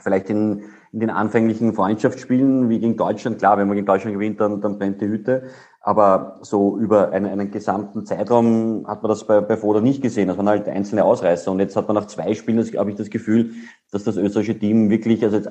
vielleicht 0.00 0.30
in, 0.30 0.64
in 0.92 1.00
den 1.00 1.10
anfänglichen 1.10 1.74
Freundschaftsspielen 1.74 2.68
wie 2.68 2.78
gegen 2.78 2.96
Deutschland. 2.96 3.38
Klar, 3.38 3.58
wenn 3.58 3.68
man 3.68 3.76
gegen 3.76 3.86
Deutschland 3.86 4.14
gewinnt, 4.14 4.40
dann, 4.40 4.60
dann 4.60 4.78
brennt 4.78 5.00
die 5.00 5.08
Hütte. 5.08 5.44
Aber 5.80 6.38
so 6.42 6.78
über 6.78 7.12
einen, 7.12 7.26
einen 7.26 7.50
gesamten 7.50 8.04
Zeitraum 8.06 8.86
hat 8.86 9.02
man 9.02 9.10
das 9.10 9.26
bei, 9.26 9.40
bei 9.40 9.56
Foda 9.56 9.80
nicht 9.80 10.02
gesehen. 10.02 10.28
Das 10.28 10.38
waren 10.38 10.48
halt 10.48 10.68
einzelne 10.68 11.04
Ausreißer. 11.04 11.50
Und 11.50 11.60
jetzt 11.60 11.76
hat 11.76 11.86
man 11.88 11.94
nach 11.94 12.06
zwei 12.06 12.34
Spielen, 12.34 12.62
habe 12.76 12.90
ich 12.90 12.96
das 12.96 13.10
Gefühl, 13.10 13.52
dass 13.90 14.04
das 14.04 14.16
österreichische 14.16 14.58
Team 14.58 14.90
wirklich, 14.90 15.22
also 15.24 15.36
jetzt, 15.36 15.50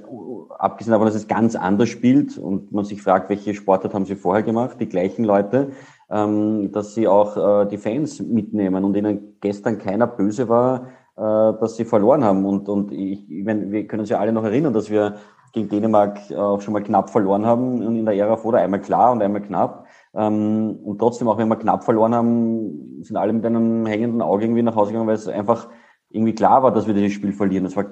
abgesehen 0.59 0.91
davon, 0.91 1.07
dass 1.07 1.15
es 1.15 1.27
ganz 1.27 1.55
anders 1.55 1.89
spielt 1.89 2.37
und 2.37 2.71
man 2.71 2.85
sich 2.85 3.01
fragt, 3.01 3.29
welche 3.29 3.53
Sportart 3.53 3.93
haben 3.93 4.05
sie 4.05 4.15
vorher 4.15 4.43
gemacht, 4.43 4.77
die 4.79 4.89
gleichen 4.89 5.23
Leute, 5.23 5.71
ähm, 6.09 6.71
dass 6.71 6.93
sie 6.93 7.07
auch 7.07 7.37
äh, 7.37 7.67
die 7.67 7.77
Fans 7.77 8.19
mitnehmen 8.19 8.83
und 8.83 8.95
ihnen 8.95 9.37
gestern 9.41 9.77
keiner 9.77 10.07
böse 10.07 10.47
war, 10.49 10.87
äh, 11.15 11.21
dass 11.59 11.75
sie 11.75 11.85
verloren 11.85 12.23
haben. 12.23 12.45
Und, 12.45 12.69
und 12.69 12.91
ich, 12.91 13.29
ich 13.29 13.45
meine, 13.45 13.71
wir 13.71 13.87
können 13.87 14.01
uns 14.01 14.09
ja 14.09 14.19
alle 14.19 14.31
noch 14.31 14.43
erinnern, 14.43 14.73
dass 14.73 14.89
wir 14.89 15.15
gegen 15.53 15.69
Dänemark 15.69 16.19
auch 16.35 16.61
schon 16.61 16.73
mal 16.73 16.83
knapp 16.83 17.09
verloren 17.09 17.45
haben 17.45 17.81
in 17.81 18.05
der 18.05 18.15
Ära 18.15 18.35
vor, 18.35 18.53
einmal 18.53 18.81
klar 18.81 19.11
und 19.11 19.21
einmal 19.21 19.41
knapp. 19.41 19.85
Ähm, 20.13 20.79
und 20.83 20.99
trotzdem, 20.99 21.27
auch 21.27 21.37
wenn 21.37 21.47
wir 21.47 21.55
knapp 21.55 21.83
verloren 21.83 22.15
haben, 22.15 23.03
sind 23.03 23.17
alle 23.17 23.33
mit 23.33 23.45
einem 23.45 23.85
hängenden 23.85 24.21
Auge 24.21 24.45
irgendwie 24.45 24.63
nach 24.63 24.75
Hause 24.75 24.91
gegangen, 24.91 25.07
weil 25.07 25.15
es 25.15 25.27
einfach 25.27 25.69
irgendwie 26.09 26.35
klar 26.35 26.63
war, 26.63 26.71
dass 26.71 26.87
wir 26.87 26.93
dieses 26.93 27.13
Spiel 27.13 27.33
verlieren. 27.33 27.65
Das 27.65 27.75
war 27.75 27.85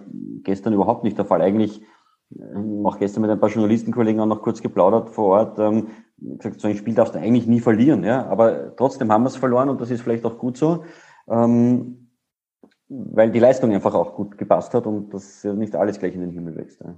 gestern 0.43 0.74
überhaupt 0.74 1.03
nicht 1.03 1.17
der 1.17 1.25
Fall. 1.25 1.41
Eigentlich, 1.41 1.81
äh, 1.81 1.86
auch 2.84 3.00
gestern 3.00 3.22
mit 3.22 3.32
ein 3.32 3.39
paar 3.39 3.50
Journalistenkollegen 3.50 4.20
auch 4.20 4.25
noch 4.25 4.41
kurz 4.41 4.62
geplaudert 4.62 5.10
vor 5.10 5.25
Ort, 5.25 5.60
ähm, 5.60 5.88
gesagt, 6.17 6.60
so 6.60 6.67
ein 6.67 6.75
Spiel 6.75 6.96
darfst 6.96 7.15
du 7.15 7.20
eigentlich 7.20 7.48
nie 7.48 7.60
verlieren, 7.60 8.03
ja. 8.03 8.25
Aber 8.27 8.75
trotzdem 8.75 9.12
haben 9.12 9.24
wir 9.24 9.29
es 9.29 9.36
verloren 9.36 9.70
und 9.70 9.79
das 9.82 9.91
ist 9.91 10.01
vielleicht 10.01 10.25
auch 10.25 10.38
gut 10.38 10.58
so, 10.58 10.86
ähm, 11.29 12.10
weil 12.88 13.32
die 13.32 13.39
Leistung 13.39 13.74
einfach 13.74 13.94
auch 13.94 14.15
gut 14.15 14.38
gepasst 14.38 14.74
hat 14.74 14.86
und 14.86 15.13
das 15.13 15.44
nicht 15.44 15.75
alles 15.75 16.00
gleich 16.00 16.15
in 16.15 16.22
den 16.22 16.32
Himmel 16.32 16.55
wächst. 16.55 16.82
Ja. 16.82 16.96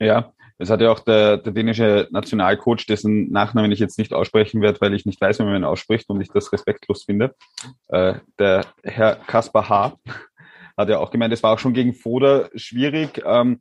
Ja, 0.00 0.32
das 0.58 0.70
hat 0.70 0.80
ja 0.80 0.90
auch 0.90 1.00
der, 1.00 1.38
der 1.38 1.52
dänische 1.52 2.08
Nationalcoach, 2.10 2.86
dessen 2.86 3.30
Nachnamen 3.30 3.72
ich 3.72 3.78
jetzt 3.78 3.98
nicht 3.98 4.12
aussprechen 4.12 4.60
werde, 4.60 4.80
weil 4.80 4.94
ich 4.94 5.06
nicht 5.06 5.20
weiß, 5.20 5.38
wie 5.38 5.44
man 5.44 5.56
ihn 5.56 5.64
ausspricht 5.64 6.08
und 6.10 6.20
ich 6.20 6.28
das 6.28 6.52
respektlos 6.52 7.04
finde. 7.04 7.34
Äh, 7.88 8.14
der 8.38 8.66
Herr 8.82 9.16
Kaspar 9.16 9.68
H. 9.68 9.96
hat 10.76 10.88
ja 10.88 10.98
auch 10.98 11.10
gemeint, 11.10 11.32
es 11.32 11.42
war 11.42 11.52
auch 11.52 11.58
schon 11.58 11.74
gegen 11.74 11.94
Foda 11.94 12.48
schwierig. 12.54 13.22
Ähm, 13.24 13.60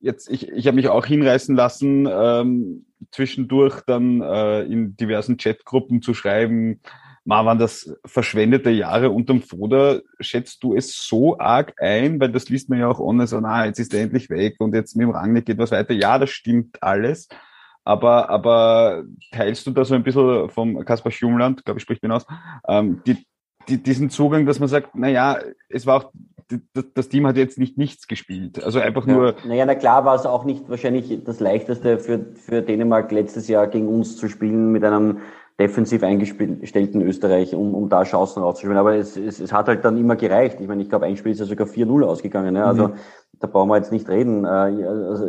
jetzt, 0.00 0.30
ich, 0.30 0.48
ich 0.48 0.66
habe 0.66 0.76
mich 0.76 0.88
auch 0.88 1.06
hinreißen 1.06 1.54
lassen, 1.56 2.08
ähm, 2.10 2.86
zwischendurch 3.10 3.80
dann 3.86 4.20
äh, 4.20 4.62
in 4.62 4.96
diversen 4.96 5.36
Chatgruppen 5.36 6.02
zu 6.02 6.14
schreiben, 6.14 6.80
mal 7.28 7.44
waren 7.44 7.58
das 7.58 7.94
verschwendete 8.06 8.70
Jahre 8.70 9.10
unterm 9.10 9.42
Foder. 9.42 10.00
Schätzt 10.18 10.62
du 10.62 10.74
es 10.74 11.06
so 11.06 11.38
arg 11.38 11.74
ein? 11.76 12.18
Weil 12.20 12.32
das 12.32 12.48
liest 12.48 12.70
man 12.70 12.78
ja 12.78 12.88
auch 12.88 13.00
ohne 13.00 13.26
so, 13.26 13.38
na, 13.38 13.66
jetzt 13.66 13.78
ist 13.78 13.92
er 13.92 14.00
endlich 14.00 14.30
weg 14.30 14.56
und 14.60 14.74
jetzt 14.74 14.96
mit 14.96 15.04
dem 15.04 15.10
Rangnick 15.10 15.44
geht 15.44 15.58
was 15.58 15.70
weiter. 15.70 15.92
Ja, 15.92 16.18
das 16.18 16.30
stimmt 16.30 16.82
alles. 16.82 17.28
Aber, 17.84 18.30
aber 18.30 19.04
teilst 19.30 19.66
du 19.66 19.72
da 19.72 19.84
so 19.84 19.94
ein 19.94 20.02
bisschen 20.02 20.48
vom 20.48 20.82
Kaspar 20.86 21.12
Schumland, 21.12 21.66
glaube 21.66 21.78
ich, 21.78 21.82
spricht 21.82 22.02
den 22.02 22.12
aus, 22.12 22.26
ähm, 22.66 23.02
die, 23.06 23.26
die, 23.68 23.82
diesen 23.82 24.08
Zugang, 24.08 24.46
dass 24.46 24.58
man 24.58 24.68
sagt, 24.70 24.90
na 24.94 25.08
ja, 25.08 25.38
es 25.68 25.84
war 25.84 25.96
auch 25.96 26.12
das 26.94 27.08
Team 27.08 27.26
hat 27.26 27.36
jetzt 27.36 27.58
nicht 27.58 27.76
nichts 27.76 28.08
gespielt. 28.08 28.62
Also 28.62 28.78
einfach 28.80 29.06
ja. 29.06 29.12
nur. 29.12 29.34
Naja, 29.46 29.66
na 29.66 29.74
klar 29.74 30.04
war 30.04 30.14
es 30.14 30.26
auch 30.26 30.44
nicht 30.44 30.68
wahrscheinlich 30.68 31.22
das 31.24 31.40
leichteste 31.40 31.98
für, 31.98 32.26
für 32.34 32.62
Dänemark 32.62 33.12
letztes 33.12 33.48
Jahr 33.48 33.66
gegen 33.66 33.88
uns 33.88 34.16
zu 34.16 34.28
spielen 34.28 34.72
mit 34.72 34.84
einem 34.84 35.18
defensiv 35.58 36.04
eingestellten 36.04 37.02
Österreich, 37.02 37.54
um, 37.54 37.74
um 37.74 37.88
da 37.88 38.04
Chancen 38.04 38.42
rauszuspielen. 38.42 38.78
Aber 38.78 38.94
es, 38.94 39.16
es, 39.16 39.40
es 39.40 39.52
hat 39.52 39.66
halt 39.66 39.84
dann 39.84 39.98
immer 39.98 40.14
gereicht. 40.16 40.58
Ich 40.60 40.68
meine, 40.68 40.82
ich 40.82 40.88
glaube, 40.88 41.06
ein 41.06 41.16
Spiel 41.16 41.32
ist 41.32 41.40
ja 41.40 41.46
sogar 41.46 41.66
4-0 41.66 42.04
ausgegangen. 42.04 42.54
Ja? 42.54 42.66
Also 42.66 42.88
mhm. 42.88 42.94
da 43.40 43.48
brauchen 43.48 43.68
wir 43.68 43.76
jetzt 43.76 43.90
nicht 43.90 44.08
reden. 44.08 44.44
Äh, 44.44 44.48
also, 44.48 45.26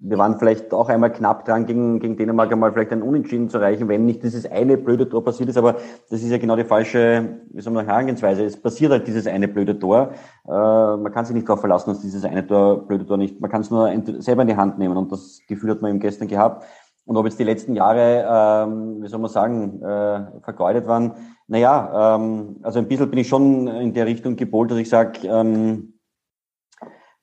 wir 0.00 0.16
waren 0.16 0.38
vielleicht 0.38 0.72
auch 0.72 0.88
einmal 0.88 1.12
knapp 1.12 1.44
dran, 1.44 1.66
gegen, 1.66 1.98
gegen 1.98 2.16
Dänemark 2.16 2.52
einmal 2.52 2.72
vielleicht 2.72 2.92
einen 2.92 3.02
Unentschieden 3.02 3.48
zu 3.48 3.58
erreichen, 3.58 3.88
wenn 3.88 4.04
nicht 4.04 4.22
dieses 4.22 4.46
eine 4.46 4.76
blöde 4.76 5.08
Tor 5.08 5.24
passiert 5.24 5.48
ist. 5.48 5.56
Aber 5.56 5.74
das 6.08 6.22
ist 6.22 6.30
ja 6.30 6.38
genau 6.38 6.54
die 6.54 6.64
falsche, 6.64 7.40
wie 7.50 7.60
soll 7.60 7.72
man 7.72 7.84
sagen, 7.84 7.90
Herangehensweise. 7.90 8.44
Es 8.44 8.60
passiert 8.60 8.92
halt 8.92 9.08
dieses 9.08 9.26
eine 9.26 9.48
blöde 9.48 9.76
Tor. 9.76 10.12
Äh, 10.46 10.50
man 10.50 11.10
kann 11.12 11.24
sich 11.24 11.34
nicht 11.34 11.48
darauf 11.48 11.60
verlassen, 11.60 11.90
dass 11.90 12.00
dieses 12.00 12.24
eine 12.24 12.46
Tor, 12.46 12.86
blöde 12.86 13.06
Tor 13.06 13.16
nicht, 13.16 13.40
man 13.40 13.50
kann 13.50 13.62
es 13.62 13.70
nur 13.70 13.90
selber 14.20 14.42
in 14.42 14.48
die 14.48 14.56
Hand 14.56 14.78
nehmen. 14.78 14.96
Und 14.96 15.10
das 15.10 15.40
Gefühl 15.48 15.70
hat 15.70 15.82
man 15.82 15.90
eben 15.90 16.00
gestern 16.00 16.28
gehabt. 16.28 16.64
Und 17.04 17.16
ob 17.16 17.24
jetzt 17.24 17.40
die 17.40 17.44
letzten 17.44 17.74
Jahre, 17.74 18.68
ähm, 18.68 19.02
wie 19.02 19.08
soll 19.08 19.18
man 19.18 19.30
sagen, 19.30 19.82
äh, 19.82 20.42
vergeudet 20.42 20.86
waren, 20.86 21.12
naja, 21.48 22.14
ähm, 22.16 22.56
also 22.62 22.78
ein 22.78 22.86
bisschen 22.86 23.10
bin 23.10 23.18
ich 23.18 23.28
schon 23.28 23.66
in 23.66 23.94
der 23.94 24.06
Richtung 24.06 24.36
gepolt, 24.36 24.70
dass 24.70 24.78
ich 24.78 24.90
sage, 24.90 25.26
ähm, 25.26 25.94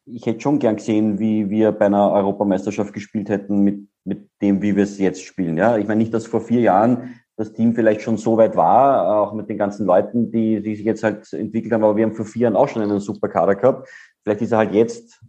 ich 0.06 0.26
hätte 0.26 0.42
schon 0.42 0.60
gern 0.60 0.76
gesehen, 0.76 1.20
wie 1.20 1.50
wir 1.50 1.72
bei 1.72 1.88
einer 1.88 2.12
Europameisterschaft 2.12 2.94
gespielt 2.94 3.30
hätten 3.30 3.62
mit, 3.62 3.88
mit 4.04 4.30
dem, 4.42 4.62
wie 4.62 4.76
wir 4.76 4.84
es 4.84 5.00
jetzt 5.00 5.24
spielen. 5.24 5.58
Ja, 5.58 5.78
ich 5.78 5.88
meine 5.88 6.00
nicht, 6.00 6.14
dass 6.14 6.28
vor 6.28 6.42
vier 6.42 6.62
Jahren 6.62 7.20
das 7.38 7.54
Team 7.54 7.74
vielleicht 7.74 8.02
schon 8.02 8.18
so 8.18 8.38
weit 8.38 8.56
war, 8.56 9.22
auch 9.22 9.34
mit 9.34 9.50
den 9.50 9.58
ganzen 9.58 9.86
Leuten, 9.86 10.32
die, 10.32 10.62
die 10.62 10.76
sich 10.76 10.86
jetzt 10.86 11.04
halt 11.04 11.34
entwickelt 11.34 11.74
haben, 11.74 11.84
aber 11.84 11.96
wir 11.96 12.06
haben 12.06 12.14
vor 12.14 12.26
vier 12.26 12.44
Jahren 12.44 12.56
auch 12.56 12.70
schon 12.70 12.82
einen 12.82 13.00
super 13.00 13.28
Kader 13.28 13.56
gehabt. 13.56 13.90
Vielleicht 14.24 14.42
ist 14.42 14.52
er 14.52 14.60
halt 14.60 14.74
jetzt 14.74 15.22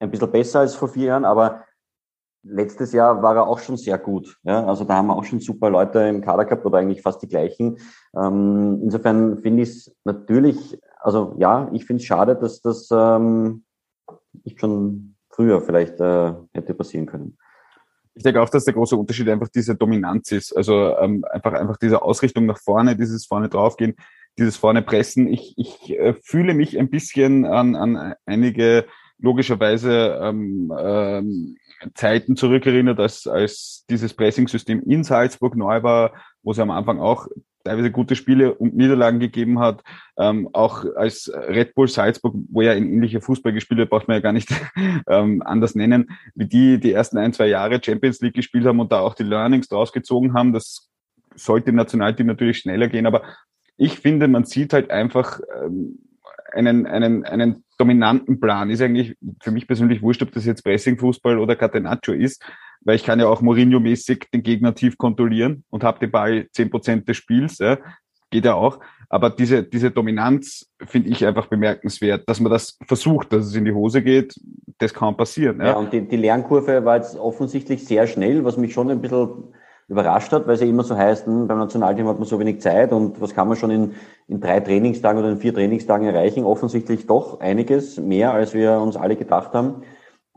ein 0.00 0.10
bisschen 0.10 0.30
besser 0.30 0.60
als 0.60 0.74
vor 0.74 0.88
vier 0.88 1.06
Jahren, 1.06 1.24
aber 1.24 1.64
letztes 2.42 2.92
Jahr 2.92 3.22
war 3.22 3.36
er 3.36 3.46
auch 3.46 3.58
schon 3.60 3.76
sehr 3.76 3.98
gut. 3.98 4.36
Ja? 4.42 4.66
Also 4.66 4.84
da 4.84 4.96
haben 4.96 5.06
wir 5.06 5.16
auch 5.16 5.24
schon 5.24 5.40
super 5.40 5.70
Leute 5.70 6.00
im 6.00 6.20
Kader 6.20 6.44
gehabt 6.44 6.66
oder 6.66 6.78
eigentlich 6.78 7.02
fast 7.02 7.22
die 7.22 7.28
gleichen. 7.28 7.78
Ähm, 8.16 8.80
insofern 8.82 9.38
finde 9.38 9.62
ich 9.62 9.70
es 9.70 9.96
natürlich, 10.04 10.78
also 10.98 11.34
ja, 11.38 11.70
ich 11.72 11.86
finde 11.86 12.00
es 12.00 12.06
schade, 12.06 12.36
dass 12.36 12.60
das 12.60 12.88
ähm, 12.92 13.64
nicht 14.44 14.60
schon 14.60 15.14
früher 15.30 15.60
vielleicht 15.60 16.00
äh, 16.00 16.32
hätte 16.52 16.74
passieren 16.74 17.06
können. 17.06 17.38
Ich 18.14 18.24
denke 18.24 18.42
auch, 18.42 18.48
dass 18.48 18.64
der 18.64 18.74
große 18.74 18.96
Unterschied 18.96 19.28
einfach 19.28 19.48
diese 19.48 19.76
Dominanz 19.76 20.32
ist. 20.32 20.56
Also 20.56 20.96
ähm, 20.98 21.24
einfach, 21.30 21.52
einfach 21.52 21.76
diese 21.76 22.02
Ausrichtung 22.02 22.46
nach 22.46 22.58
vorne, 22.58 22.96
dieses 22.96 23.26
vorne 23.26 23.48
draufgehen, 23.48 23.94
dieses 24.38 24.56
vorne 24.56 24.82
pressen. 24.82 25.28
Ich, 25.28 25.54
ich 25.56 25.90
äh, 25.90 26.14
fühle 26.20 26.54
mich 26.54 26.78
ein 26.78 26.90
bisschen 26.90 27.44
an, 27.44 27.76
an 27.76 28.14
einige 28.26 28.86
logischerweise 29.18 30.18
ähm, 30.20 30.72
ähm, 30.76 31.56
Zeiten 31.94 32.36
zurückerinnert, 32.36 32.98
als, 32.98 33.26
als 33.26 33.84
dieses 33.88 34.14
Pressing-System 34.14 34.82
in 34.82 35.04
Salzburg 35.04 35.56
neu 35.56 35.82
war, 35.82 36.12
wo 36.48 36.52
es 36.52 36.58
am 36.58 36.70
Anfang 36.70 36.98
auch 36.98 37.28
teilweise 37.62 37.90
gute 37.90 38.16
Spiele 38.16 38.54
und 38.54 38.74
Niederlagen 38.74 39.20
gegeben 39.20 39.58
hat. 39.58 39.82
Ähm, 40.16 40.48
auch 40.54 40.86
als 40.96 41.30
Red 41.30 41.74
Bull 41.74 41.88
Salzburg, 41.88 42.34
wo 42.48 42.62
ja 42.62 42.72
in 42.72 42.90
ähnlicher 42.90 43.20
Fußball 43.20 43.52
gespielt 43.52 43.80
hat, 43.80 43.90
braucht 43.90 44.08
man 44.08 44.14
ja 44.14 44.22
gar 44.22 44.32
nicht 44.32 44.48
ähm, 45.08 45.42
anders 45.44 45.74
nennen, 45.74 46.08
wie 46.34 46.46
die 46.46 46.80
die 46.80 46.92
ersten 46.92 47.18
ein, 47.18 47.34
zwei 47.34 47.48
Jahre 47.48 47.82
Champions 47.84 48.22
League 48.22 48.32
gespielt 48.32 48.64
haben 48.64 48.80
und 48.80 48.92
da 48.92 49.00
auch 49.00 49.12
die 49.12 49.24
Learnings 49.24 49.68
draus 49.68 49.92
gezogen 49.92 50.32
haben. 50.32 50.54
Das 50.54 50.88
sollte 51.34 51.68
im 51.68 51.76
Nationalteam 51.76 52.28
natürlich 52.28 52.60
schneller 52.60 52.88
gehen, 52.88 53.04
aber 53.04 53.24
ich 53.76 53.98
finde, 53.98 54.26
man 54.26 54.44
sieht 54.44 54.72
halt 54.72 54.90
einfach 54.90 55.40
ähm, 55.62 55.98
einen, 56.54 56.86
einen, 56.86 57.26
einen 57.26 57.62
dominanten 57.78 58.40
Plan. 58.40 58.70
Ist 58.70 58.82
eigentlich 58.82 59.16
für 59.40 59.50
mich 59.50 59.66
persönlich 59.66 60.02
wurscht, 60.02 60.22
ob 60.22 60.32
das 60.32 60.44
jetzt 60.44 60.62
Pressing-Fußball 60.64 61.38
oder 61.38 61.56
Catenaccio 61.56 62.12
ist, 62.12 62.44
weil 62.82 62.96
ich 62.96 63.04
kann 63.04 63.20
ja 63.20 63.28
auch 63.28 63.40
Mourinho-mäßig 63.40 64.26
den 64.32 64.42
Gegner 64.42 64.74
tief 64.74 64.98
kontrollieren 64.98 65.64
und 65.70 65.84
habe 65.84 66.00
den 66.00 66.10
Ball 66.10 66.48
zehn 66.52 66.70
Prozent 66.70 67.08
des 67.08 67.16
Spiels. 67.16 67.58
Ja. 67.58 67.78
Geht 68.30 68.44
ja 68.44 68.54
auch. 68.54 68.80
Aber 69.08 69.30
diese, 69.30 69.62
diese 69.62 69.90
Dominanz 69.90 70.70
finde 70.86 71.08
ich 71.08 71.24
einfach 71.24 71.46
bemerkenswert, 71.46 72.28
dass 72.28 72.40
man 72.40 72.52
das 72.52 72.76
versucht, 72.86 73.32
dass 73.32 73.46
es 73.46 73.54
in 73.54 73.64
die 73.64 73.72
Hose 73.72 74.02
geht. 74.02 74.38
Das 74.78 74.92
kann 74.92 75.16
passieren. 75.16 75.60
Ja, 75.60 75.68
ja 75.68 75.76
und 75.76 75.92
die, 75.92 76.06
die 76.06 76.16
Lernkurve 76.16 76.84
war 76.84 76.96
jetzt 76.96 77.16
offensichtlich 77.16 77.84
sehr 77.86 78.06
schnell, 78.06 78.44
was 78.44 78.58
mich 78.58 78.74
schon 78.74 78.90
ein 78.90 79.00
bisschen 79.00 79.54
überrascht 79.88 80.32
hat, 80.32 80.46
weil 80.46 80.54
es 80.54 80.60
ja 80.60 80.66
immer 80.66 80.84
so 80.84 80.96
heißt, 80.96 81.26
hm, 81.26 81.48
beim 81.48 81.58
Nationalteam 81.58 82.06
hat 82.08 82.18
man 82.18 82.28
so 82.28 82.38
wenig 82.38 82.60
Zeit 82.60 82.92
und 82.92 83.20
was 83.20 83.34
kann 83.34 83.48
man 83.48 83.56
schon 83.56 83.70
in, 83.70 83.94
in 84.26 84.40
drei 84.40 84.60
Trainingstagen 84.60 85.18
oder 85.18 85.30
in 85.30 85.38
vier 85.38 85.54
Trainingstagen 85.54 86.06
erreichen? 86.06 86.44
Offensichtlich 86.44 87.06
doch 87.06 87.40
einiges 87.40 87.98
mehr, 87.98 88.32
als 88.32 88.52
wir 88.54 88.80
uns 88.80 88.96
alle 88.96 89.16
gedacht 89.16 89.54
haben. 89.54 89.82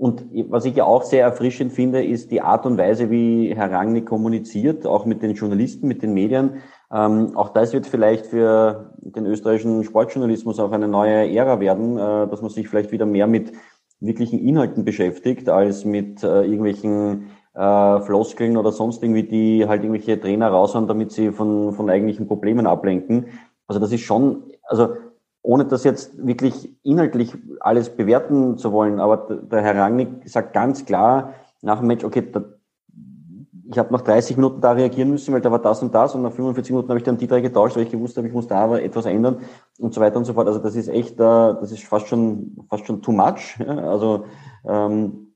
Und 0.01 0.25
was 0.49 0.65
ich 0.65 0.75
ja 0.75 0.85
auch 0.85 1.03
sehr 1.03 1.23
erfrischend 1.23 1.73
finde, 1.73 2.03
ist 2.03 2.31
die 2.31 2.41
Art 2.41 2.65
und 2.65 2.77
Weise, 2.77 3.11
wie 3.11 3.53
Herr 3.53 3.71
Rangnick 3.71 4.07
kommuniziert, 4.07 4.87
auch 4.87 5.05
mit 5.05 5.21
den 5.21 5.35
Journalisten, 5.35 5.87
mit 5.87 6.01
den 6.01 6.13
Medien. 6.13 6.61
Ähm, 6.91 7.37
auch 7.37 7.49
das 7.49 7.71
wird 7.71 7.85
vielleicht 7.85 8.25
für 8.25 8.93
den 9.01 9.27
österreichischen 9.27 9.83
Sportjournalismus 9.83 10.59
auch 10.59 10.71
eine 10.71 10.87
neue 10.87 11.31
Ära 11.31 11.59
werden, 11.59 11.97
äh, 11.97 12.27
dass 12.27 12.41
man 12.41 12.49
sich 12.49 12.67
vielleicht 12.67 12.91
wieder 12.91 13.05
mehr 13.05 13.27
mit 13.27 13.51
wirklichen 13.99 14.39
Inhalten 14.39 14.85
beschäftigt, 14.85 15.49
als 15.49 15.85
mit 15.85 16.23
äh, 16.23 16.45
irgendwelchen 16.45 17.27
äh, 17.53 17.99
Floskeln 18.01 18.57
oder 18.57 18.71
sonst 18.71 19.03
irgendwie, 19.03 19.23
die 19.23 19.67
halt 19.67 19.83
irgendwelche 19.83 20.19
Trainer 20.19 20.49
raushauen, 20.49 20.87
damit 20.87 21.11
sie 21.11 21.31
von, 21.31 21.73
von 21.73 21.89
eigentlichen 21.89 22.27
Problemen 22.27 22.67
ablenken. 22.67 23.27
Also 23.67 23.79
das 23.79 23.91
ist 23.91 24.01
schon, 24.01 24.43
also 24.63 24.95
ohne 25.43 25.65
das 25.65 25.83
jetzt 25.83 26.25
wirklich 26.25 26.69
inhaltlich 26.83 27.35
alles 27.59 27.89
bewerten 27.89 28.57
zu 28.57 28.71
wollen, 28.71 28.99
aber 28.99 29.17
der 29.41 29.61
Herr 29.61 29.75
Rangnick 29.75 30.29
sagt 30.29 30.53
ganz 30.53 30.85
klar 30.85 31.33
nach 31.61 31.79
dem 31.79 31.87
Match, 31.87 32.03
okay, 32.03 32.23
da, 32.31 32.43
ich 33.71 33.79
habe 33.79 33.93
nach 33.93 34.01
30 34.01 34.35
Minuten 34.35 34.61
da 34.61 34.73
reagieren 34.73 35.11
müssen, 35.11 35.33
weil 35.33 35.41
da 35.41 35.51
war 35.51 35.59
das 35.59 35.81
und 35.81 35.95
das 35.95 36.13
und 36.13 36.21
nach 36.21 36.33
45 36.33 36.71
Minuten 36.71 36.89
habe 36.89 36.99
ich 36.99 37.05
dann 37.05 37.17
die 37.17 37.27
drei 37.27 37.41
getauscht, 37.41 37.75
weil 37.75 37.83
ich 37.83 37.91
gewusst 37.91 38.17
habe, 38.17 38.27
ich 38.27 38.33
muss 38.33 38.47
da 38.47 38.57
aber 38.59 38.83
etwas 38.83 39.05
ändern 39.05 39.39
und 39.79 39.93
so 39.93 40.01
weiter 40.01 40.17
und 40.17 40.25
so 40.25 40.33
fort. 40.33 40.47
Also 40.47 40.59
das 40.59 40.75
ist 40.75 40.89
echt, 40.89 41.13
äh, 41.13 41.23
das 41.23 41.71
ist 41.71 41.83
fast 41.83 42.07
schon, 42.07 42.57
fast 42.69 42.85
schon 42.85 43.01
too 43.01 43.13
much. 43.13 43.57
Also 43.65 44.25
ähm, 44.67 45.30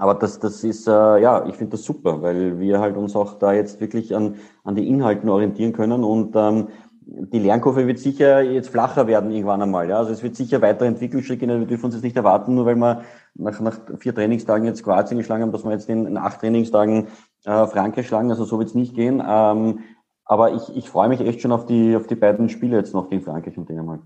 aber 0.00 0.14
das, 0.14 0.38
das 0.38 0.64
ist, 0.64 0.88
äh, 0.88 1.18
ja, 1.18 1.44
ich 1.46 1.56
finde 1.56 1.72
das 1.72 1.84
super, 1.84 2.22
weil 2.22 2.58
wir 2.58 2.80
halt 2.80 2.96
uns 2.96 3.14
auch 3.14 3.38
da 3.38 3.52
jetzt 3.52 3.80
wirklich 3.80 4.16
an, 4.16 4.36
an 4.64 4.74
die 4.74 4.88
Inhalten 4.88 5.28
orientieren 5.28 5.74
können 5.74 6.04
und 6.04 6.34
ähm, 6.36 6.68
die 7.02 7.38
Lernkurve 7.38 7.86
wird 7.86 7.98
sicher 7.98 8.40
jetzt 8.40 8.70
flacher 8.70 9.06
werden 9.06 9.30
irgendwann 9.30 9.60
einmal. 9.60 9.90
Ja? 9.90 9.98
Also 9.98 10.12
es 10.12 10.22
wird 10.22 10.36
sicher 10.36 10.62
weitere 10.62 10.88
Entwicklungsschritte 10.88 11.46
gehen. 11.46 11.60
Wir 11.60 11.66
dürfen 11.66 11.86
uns 11.86 11.94
jetzt 11.94 12.04
nicht 12.04 12.16
erwarten, 12.16 12.54
nur 12.54 12.64
weil 12.64 12.76
wir 12.76 13.02
nach, 13.34 13.60
nach 13.60 13.78
vier 13.98 14.14
Trainingstagen 14.14 14.66
jetzt 14.66 14.84
Kroatien 14.84 15.18
geschlagen 15.18 15.42
haben, 15.42 15.52
dass 15.52 15.64
wir 15.64 15.72
jetzt 15.72 15.88
in, 15.90 16.06
in 16.06 16.16
acht 16.16 16.40
Trainingstagen 16.40 17.08
äh, 17.44 17.66
Frankreich 17.66 18.06
schlagen. 18.06 18.30
Also 18.30 18.44
so 18.44 18.58
wird 18.58 18.68
es 18.68 18.74
nicht 18.74 18.94
gehen. 18.94 19.22
Ähm, 19.26 19.80
aber 20.24 20.54
ich, 20.54 20.76
ich 20.76 20.88
freue 20.88 21.08
mich 21.08 21.20
echt 21.20 21.42
schon 21.42 21.52
auf 21.52 21.66
die, 21.66 21.96
auf 21.96 22.06
die 22.06 22.14
beiden 22.14 22.48
Spiele 22.48 22.76
jetzt 22.76 22.94
noch 22.94 23.10
gegen 23.10 23.22
Frankreich 23.22 23.58
und 23.58 23.68
Dänemark. 23.68 24.00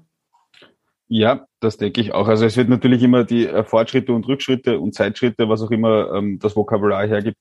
Ja, 1.17 1.47
das 1.61 1.77
denke 1.77 2.01
ich 2.01 2.13
auch. 2.13 2.27
Also 2.27 2.45
es 2.45 2.57
wird 2.57 2.69
natürlich 2.69 3.01
immer 3.05 3.23
die 3.23 3.47
äh, 3.47 3.63
Fortschritte 3.63 4.13
und 4.13 4.27
Rückschritte 4.27 4.81
und 4.81 4.95
Zeitschritte, 4.97 5.49
was 5.49 5.63
auch 5.63 5.71
immer 5.71 6.13
ähm, 6.13 6.41
das 6.41 6.57
Vokabular 6.57 7.07
hergibt, 7.07 7.39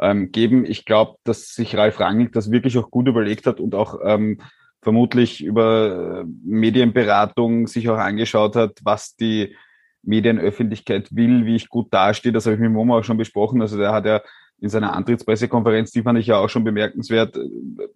ähm, 0.00 0.32
geben. 0.32 0.64
Ich 0.64 0.84
glaube, 0.84 1.18
dass 1.22 1.54
sich 1.54 1.76
Ralf 1.76 2.00
Rangnick 2.00 2.32
das 2.32 2.50
wirklich 2.50 2.76
auch 2.78 2.90
gut 2.90 3.06
überlegt 3.06 3.46
hat 3.46 3.60
und 3.60 3.76
auch 3.76 4.00
ähm, 4.02 4.40
vermutlich 4.82 5.40
über 5.40 6.22
äh, 6.22 6.24
Medienberatung 6.42 7.68
sich 7.68 7.88
auch 7.88 7.96
angeschaut 7.96 8.56
hat, 8.56 8.80
was 8.82 9.14
die 9.14 9.54
Medienöffentlichkeit 10.02 11.14
will, 11.14 11.46
wie 11.46 11.54
ich 11.54 11.68
gut 11.68 11.94
dastehe. 11.94 12.32
Das 12.32 12.46
habe 12.46 12.56
ich 12.56 12.60
mit 12.60 12.72
Momo 12.72 12.98
auch 12.98 13.04
schon 13.04 13.18
besprochen. 13.18 13.62
Also 13.62 13.78
der 13.78 13.92
hat 13.92 14.04
ja 14.04 14.20
in 14.60 14.68
seiner 14.68 14.94
Antrittspressekonferenz, 14.94 15.92
die 15.92 16.02
fand 16.02 16.18
ich 16.18 16.26
ja 16.26 16.38
auch 16.38 16.48
schon 16.48 16.64
bemerkenswert, 16.64 17.36
äh, 17.36 17.48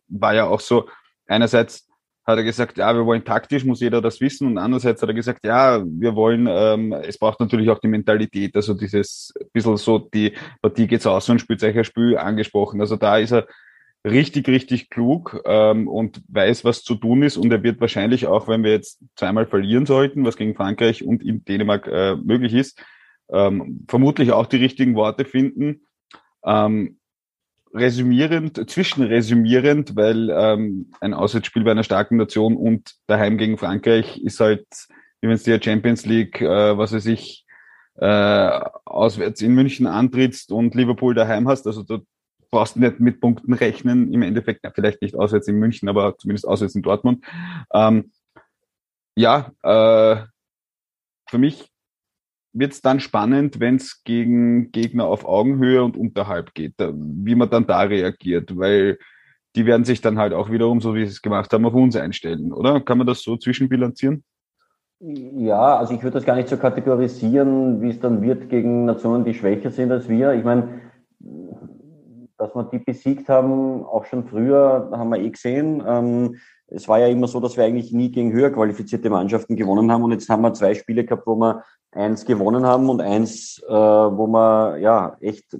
war 0.06 0.36
ja 0.36 0.46
auch 0.46 0.60
so, 0.60 0.88
einerseits 1.26 1.88
hat 2.26 2.38
er 2.38 2.44
gesagt, 2.44 2.76
ja, 2.76 2.92
wir 2.92 3.06
wollen 3.06 3.24
taktisch, 3.24 3.64
muss 3.64 3.80
jeder 3.80 4.02
das 4.02 4.20
wissen. 4.20 4.48
Und 4.48 4.58
andererseits 4.58 5.00
hat 5.00 5.08
er 5.08 5.14
gesagt, 5.14 5.44
ja, 5.44 5.84
wir 5.86 6.16
wollen, 6.16 6.48
ähm, 6.50 6.92
es 6.92 7.18
braucht 7.18 7.38
natürlich 7.38 7.70
auch 7.70 7.78
die 7.78 7.88
Mentalität, 7.88 8.56
also 8.56 8.74
dieses 8.74 9.32
bisschen 9.52 9.76
so, 9.76 9.98
die 9.98 10.32
Partie 10.60 10.88
geht's 10.88 11.06
aus 11.06 11.28
und 11.28 11.40
spielt 11.40 11.62
euch 11.62 11.76
ein 11.76 11.84
Spiel 11.84 12.18
angesprochen. 12.18 12.80
Also 12.80 12.96
da 12.96 13.18
ist 13.18 13.32
er 13.32 13.46
richtig, 14.04 14.48
richtig 14.48 14.90
klug 14.90 15.40
ähm, 15.44 15.86
und 15.86 16.20
weiß, 16.28 16.64
was 16.64 16.82
zu 16.82 16.96
tun 16.96 17.22
ist. 17.22 17.36
Und 17.36 17.52
er 17.52 17.62
wird 17.62 17.80
wahrscheinlich 17.80 18.26
auch, 18.26 18.48
wenn 18.48 18.64
wir 18.64 18.72
jetzt 18.72 19.00
zweimal 19.14 19.46
verlieren 19.46 19.86
sollten, 19.86 20.24
was 20.24 20.36
gegen 20.36 20.56
Frankreich 20.56 21.04
und 21.04 21.22
in 21.22 21.44
Dänemark 21.44 21.86
äh, 21.86 22.16
möglich 22.16 22.54
ist, 22.54 22.82
ähm, 23.30 23.84
vermutlich 23.88 24.32
auch 24.32 24.46
die 24.46 24.56
richtigen 24.56 24.96
Worte 24.96 25.24
finden. 25.24 25.86
Ähm, 26.44 26.98
resümierend, 27.76 28.70
zwischenresümierend, 28.70 29.96
weil 29.96 30.30
ähm, 30.30 30.90
ein 31.00 31.14
Auswärtsspiel 31.14 31.64
bei 31.64 31.70
einer 31.70 31.84
starken 31.84 32.16
Nation 32.16 32.56
und 32.56 32.94
daheim 33.06 33.38
gegen 33.38 33.58
Frankreich 33.58 34.20
ist 34.22 34.40
halt, 34.40 34.66
wie 35.20 35.28
wenn 35.28 35.34
es 35.34 35.42
die 35.42 35.58
Champions 35.62 36.06
League, 36.06 36.40
äh, 36.40 36.76
was 36.76 36.92
weiß 36.92 37.06
ich, 37.06 37.46
äh, 37.96 38.60
auswärts 38.84 39.42
in 39.42 39.54
München 39.54 39.86
antrittst 39.86 40.52
und 40.52 40.74
Liverpool 40.74 41.14
daheim 41.14 41.48
hast. 41.48 41.66
Also 41.66 41.82
da 41.82 41.98
brauchst 42.50 42.76
du 42.76 42.80
nicht 42.80 43.00
mit 43.00 43.20
Punkten 43.20 43.52
rechnen. 43.52 44.12
Im 44.12 44.22
Endeffekt, 44.22 44.64
ja, 44.64 44.70
vielleicht 44.70 45.02
nicht 45.02 45.14
auswärts 45.14 45.48
in 45.48 45.56
München, 45.56 45.88
aber 45.88 46.16
zumindest 46.18 46.46
auswärts 46.46 46.74
in 46.74 46.82
Dortmund. 46.82 47.24
Ähm, 47.72 48.12
ja, 49.14 49.52
äh, 49.62 50.24
für 51.28 51.38
mich 51.38 51.70
wird 52.58 52.72
es 52.72 52.80
dann 52.80 53.00
spannend, 53.00 53.60
wenn 53.60 53.76
es 53.76 54.02
gegen 54.04 54.72
Gegner 54.72 55.04
auf 55.04 55.24
Augenhöhe 55.24 55.84
und 55.84 55.96
unterhalb 55.96 56.54
geht, 56.54 56.74
wie 56.78 57.34
man 57.34 57.50
dann 57.50 57.66
da 57.66 57.82
reagiert, 57.82 58.56
weil 58.56 58.98
die 59.54 59.66
werden 59.66 59.84
sich 59.84 60.00
dann 60.00 60.18
halt 60.18 60.32
auch 60.32 60.50
wiederum, 60.50 60.80
so 60.80 60.94
wie 60.94 61.04
sie 61.04 61.12
es 61.12 61.22
gemacht 61.22 61.52
haben, 61.52 61.66
auf 61.66 61.74
uns 61.74 61.96
einstellen, 61.96 62.52
oder? 62.52 62.80
Kann 62.80 62.98
man 62.98 63.06
das 63.06 63.22
so 63.22 63.36
zwischenbilanzieren? 63.36 64.24
Ja, 65.00 65.76
also 65.76 65.94
ich 65.94 66.02
würde 66.02 66.14
das 66.14 66.24
gar 66.24 66.36
nicht 66.36 66.48
so 66.48 66.56
kategorisieren, 66.56 67.82
wie 67.82 67.90
es 67.90 68.00
dann 68.00 68.22
wird 68.22 68.48
gegen 68.48 68.86
Nationen, 68.86 69.24
die 69.24 69.34
schwächer 69.34 69.70
sind 69.70 69.92
als 69.92 70.08
wir. 70.08 70.32
Ich 70.32 70.44
meine, 70.44 70.85
dass 72.38 72.54
wir 72.54 72.64
die 72.64 72.78
besiegt 72.78 73.28
haben, 73.28 73.84
auch 73.84 74.04
schon 74.04 74.26
früher, 74.26 74.90
haben 74.92 75.10
wir 75.10 75.18
eh 75.18 75.30
gesehen. 75.30 75.82
Ähm, 75.86 76.36
es 76.68 76.88
war 76.88 76.98
ja 76.98 77.06
immer 77.06 77.28
so, 77.28 77.40
dass 77.40 77.56
wir 77.56 77.64
eigentlich 77.64 77.92
nie 77.92 78.10
gegen 78.10 78.32
höher 78.32 78.50
qualifizierte 78.50 79.08
Mannschaften 79.08 79.56
gewonnen 79.56 79.90
haben. 79.92 80.02
Und 80.02 80.12
jetzt 80.12 80.28
haben 80.28 80.42
wir 80.42 80.52
zwei 80.52 80.74
Spiele 80.74 81.04
gehabt, 81.04 81.26
wo 81.26 81.36
wir 81.36 81.62
eins 81.92 82.24
gewonnen 82.24 82.66
haben 82.66 82.88
und 82.90 83.00
eins, 83.00 83.62
äh, 83.68 83.72
wo 83.72 84.26
wir 84.26 84.78
ja 84.78 85.16
echt 85.20 85.56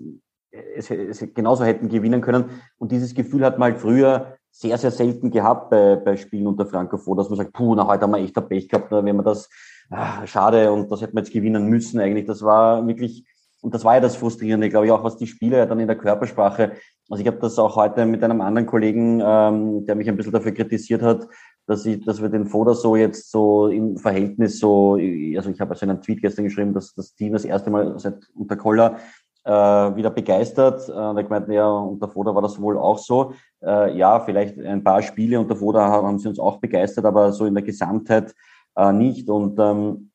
es, 0.75 0.91
es 0.91 1.35
genauso 1.35 1.65
hätten 1.65 1.89
gewinnen 1.89 2.21
können. 2.21 2.63
Und 2.79 2.93
dieses 2.93 3.15
Gefühl 3.15 3.45
hat 3.45 3.59
man 3.59 3.73
halt 3.73 3.81
früher 3.81 4.37
sehr, 4.51 4.79
sehr 4.79 4.91
selten 4.91 5.31
gehabt 5.31 5.71
bei, 5.71 5.97
bei 5.97 6.17
Spielen 6.17 6.47
unter 6.47 6.67
Frankofo, 6.67 7.15
dass 7.15 7.29
man 7.29 7.37
sagt, 7.37 7.53
puh, 7.53 7.75
na, 7.75 7.87
heute 7.87 8.03
haben 8.03 8.13
wir 8.13 8.19
echt 8.19 8.37
ein 8.39 8.49
Pech 8.49 8.69
gehabt, 8.69 8.91
wenn 8.91 9.17
wir 9.17 9.23
das, 9.23 9.49
ah, 9.91 10.27
schade, 10.27 10.73
und 10.73 10.91
das 10.91 11.03
hätten 11.03 11.15
wir 11.15 11.21
jetzt 11.21 11.33
gewinnen 11.33 11.67
müssen 11.67 12.01
eigentlich. 12.01 12.25
Das 12.25 12.43
war 12.43 12.87
wirklich, 12.87 13.27
und 13.67 13.75
das 13.75 13.85
war 13.85 13.95
ja 13.95 14.01
das 14.01 14.15
Frustrierende, 14.15 14.69
glaube 14.69 14.87
ich, 14.87 14.93
auch 14.93 15.03
was 15.03 15.17
die 15.17 15.27
Spieler 15.27 15.67
dann 15.67 15.81
in 15.81 15.89
der 15.89 15.99
Körpersprache, 15.99 16.75
also 17.11 17.21
ich 17.21 17.27
habe 17.27 17.39
das 17.39 17.59
auch 17.59 17.75
heute 17.75 18.07
mit 18.07 18.23
einem 18.23 18.41
anderen 18.41 18.65
Kollegen, 18.65 19.21
ähm, 19.21 19.85
der 19.85 19.97
mich 19.97 20.09
ein 20.09 20.17
bisschen 20.17 20.31
dafür 20.31 20.53
kritisiert 20.53 21.03
hat, 21.03 21.27
dass 21.67 21.85
ich, 21.85 22.05
dass 22.05 22.23
wir 22.23 22.29
den 22.29 22.47
Foda 22.47 22.75
so 22.75 22.95
jetzt 22.95 23.29
so 23.33 23.67
im 23.67 23.97
Verhältnis 23.97 24.61
so, 24.61 24.93
also 24.93 25.51
ich 25.51 25.61
habe 25.61 25.73
also 25.73 25.85
einen 25.85 26.01
Tweet 26.01 26.23
gestern 26.23 26.45
geschrieben, 26.45 26.75
dass 26.75 26.95
das 26.95 27.17
Team 27.17 27.33
das 27.33 27.45
erste 27.45 27.71
Mal 27.71 27.99
seit 27.99 28.29
unter 28.37 28.55
Koller 28.55 28.99
äh, 29.43 29.51
wieder 29.51 30.11
begeistert. 30.11 30.89
Äh, 30.89 30.93
und 30.93 31.19
ich 31.19 31.29
meinte, 31.29 31.53
ja, 31.53 31.69
unter 31.69 32.09
Foda 32.09 32.37
war 32.37 32.43
das 32.43 32.61
wohl 32.61 32.79
auch 32.79 32.99
so. 32.99 33.33
Äh, 33.65 33.99
ja, 33.99 34.21
vielleicht 34.21 34.61
ein 34.61 34.85
paar 34.85 35.03
Spiele 35.03 35.41
unter 35.41 35.57
Foda 35.57 35.81
haben 35.89 36.21
sie 36.21 36.29
uns 36.29 36.39
auch 36.39 36.59
begeistert, 36.59 37.05
aber 37.05 37.33
so 37.33 37.47
in 37.47 37.55
der 37.55 37.65
Gesamtheit 37.65 38.33
äh, 38.77 38.93
nicht. 38.93 39.29
Und 39.29 39.59
ähm, 39.59 40.13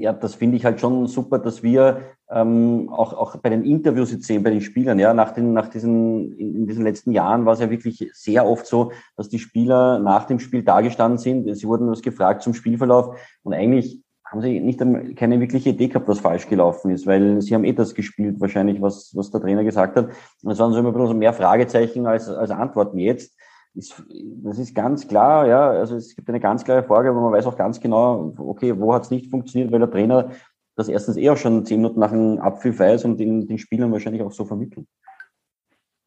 ja, 0.00 0.12
das 0.12 0.34
finde 0.34 0.56
ich 0.56 0.64
halt 0.64 0.80
schon 0.80 1.06
super, 1.06 1.38
dass 1.38 1.62
wir 1.62 2.00
ähm, 2.30 2.88
auch, 2.90 3.12
auch 3.12 3.36
bei 3.36 3.50
den 3.50 3.64
Interviews 3.64 4.10
jetzt 4.12 4.24
sehen, 4.24 4.42
bei 4.42 4.50
den 4.50 4.60
Spielern, 4.60 4.98
ja, 4.98 5.12
nach 5.12 5.32
den, 5.32 5.52
nach 5.52 5.68
diesen, 5.68 6.32
in, 6.38 6.54
in 6.56 6.66
diesen 6.66 6.84
letzten 6.84 7.12
Jahren 7.12 7.44
war 7.44 7.52
es 7.52 7.60
ja 7.60 7.70
wirklich 7.70 8.10
sehr 8.14 8.46
oft 8.46 8.66
so, 8.66 8.92
dass 9.16 9.28
die 9.28 9.38
Spieler 9.38 9.98
nach 9.98 10.26
dem 10.26 10.38
Spiel 10.38 10.62
dagestanden 10.62 11.18
sind. 11.18 11.54
Sie 11.54 11.66
wurden 11.66 11.90
was 11.90 12.02
gefragt 12.02 12.42
zum 12.42 12.54
Spielverlauf 12.54 13.16
und 13.42 13.52
eigentlich 13.52 14.02
haben 14.24 14.42
sie 14.42 14.60
nicht 14.60 14.80
keine 15.16 15.40
wirkliche 15.40 15.70
Idee 15.70 15.88
gehabt, 15.88 16.06
was 16.06 16.20
falsch 16.20 16.48
gelaufen 16.48 16.92
ist, 16.92 17.04
weil 17.06 17.42
sie 17.42 17.52
haben 17.52 17.64
eh 17.64 17.72
das 17.72 17.94
gespielt, 17.94 18.40
wahrscheinlich, 18.40 18.80
was, 18.80 19.10
was 19.16 19.30
der 19.32 19.40
Trainer 19.40 19.64
gesagt 19.64 19.96
hat. 19.96 20.10
Und 20.42 20.52
es 20.52 20.58
waren 20.60 20.72
so 20.72 20.78
immer 20.78 20.90
ein 20.90 20.94
bisschen 20.94 21.18
mehr 21.18 21.32
Fragezeichen 21.32 22.06
als, 22.06 22.28
als 22.28 22.52
Antworten. 22.52 22.98
Jetzt 22.98 23.36
ist, 23.74 24.02
das 24.42 24.58
ist 24.58 24.74
ganz 24.74 25.06
klar, 25.06 25.46
ja, 25.46 25.70
also 25.70 25.96
es 25.96 26.14
gibt 26.14 26.28
eine 26.28 26.40
ganz 26.40 26.64
klare 26.64 26.82
Vorgabe, 26.82 27.20
man 27.20 27.32
weiß 27.32 27.46
auch 27.46 27.56
ganz 27.56 27.80
genau, 27.80 28.34
okay, 28.38 28.78
wo 28.78 28.92
hat 28.92 29.04
es 29.04 29.10
nicht 29.10 29.30
funktioniert, 29.30 29.72
weil 29.72 29.80
der 29.80 29.90
Trainer 29.90 30.30
das 30.76 30.88
erstens 30.88 31.16
eh 31.16 31.30
auch 31.30 31.36
schon 31.36 31.64
zehn 31.64 31.80
Minuten 31.80 32.00
nach 32.00 32.10
dem 32.10 32.38
Abpfiff 32.38 32.78
weiß 32.78 33.04
und 33.04 33.18
den, 33.18 33.46
den 33.46 33.58
Spielern 33.58 33.92
wahrscheinlich 33.92 34.22
auch 34.22 34.32
so 34.32 34.44
vermittelt. 34.44 34.86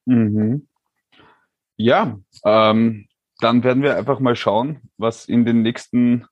Mhm. 0.06 0.68
Ja, 1.78 2.20
ähm, 2.44 3.08
dann 3.40 3.64
werden 3.64 3.84
wir 3.84 3.98
einfach 3.98 4.20
mal 4.20 4.36
schauen, 4.36 4.82
was 4.98 5.26
in 5.26 5.46
den 5.46 5.62
nächsten 5.62 6.26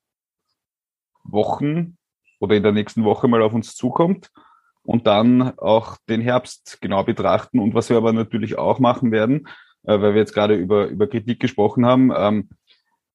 Wochen 1.24 1.98
oder 2.40 2.56
in 2.56 2.64
der 2.64 2.72
nächsten 2.72 3.04
Woche 3.04 3.28
mal 3.28 3.42
auf 3.42 3.54
uns 3.54 3.76
zukommt 3.76 4.32
und 4.84 5.08
dann 5.08 5.58
auch 5.60 5.98
den 6.10 6.22
Herbst 6.22 6.80
genau 6.82 7.04
betrachten 7.04 7.60
und 7.60 7.74
was 7.74 7.90
wir 7.90 7.98
aber 7.98 8.14
natürlich 8.14 8.58
auch 8.58 8.80
machen 8.80 9.12
werden, 9.12 9.48
weil 9.84 10.14
wir 10.14 10.22
jetzt 10.22 10.34
gerade 10.34 10.56
über, 10.56 10.88
über 10.88 11.08
Kritik 11.08 11.40
gesprochen 11.40 11.86
haben. 11.86 12.12
Ähm, 12.16 12.50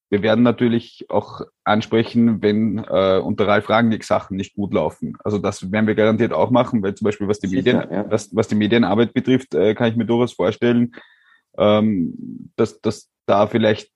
wir 0.08 0.22
werden 0.22 0.44
natürlich 0.44 1.06
auch 1.08 1.40
ansprechen, 1.64 2.40
wenn 2.40 2.78
äh, 2.78 3.18
unter 3.18 3.48
Ralf 3.48 3.68
Rangnick 3.68 4.04
Sachen 4.04 4.36
nicht 4.36 4.54
gut 4.54 4.72
laufen. 4.72 5.16
Also 5.24 5.38
das 5.38 5.72
werden 5.72 5.86
wir 5.88 5.96
garantiert 5.96 6.32
auch 6.32 6.50
machen, 6.50 6.82
weil 6.82 6.94
zum 6.94 7.06
Beispiel 7.06 7.26
was 7.26 7.40
die 7.40 7.48
Sicher, 7.48 7.80
Medien, 7.80 7.92
ja. 7.92 8.10
was, 8.10 8.34
was 8.34 8.46
die 8.46 8.54
Medienarbeit 8.54 9.14
betrifft, 9.14 9.54
äh, 9.54 9.74
kann 9.74 9.88
ich 9.88 9.96
mir 9.96 10.06
durchaus 10.06 10.32
vorstellen, 10.32 10.94
ähm, 11.58 12.52
dass, 12.54 12.80
dass 12.80 13.10
da 13.26 13.48
vielleicht 13.48 13.90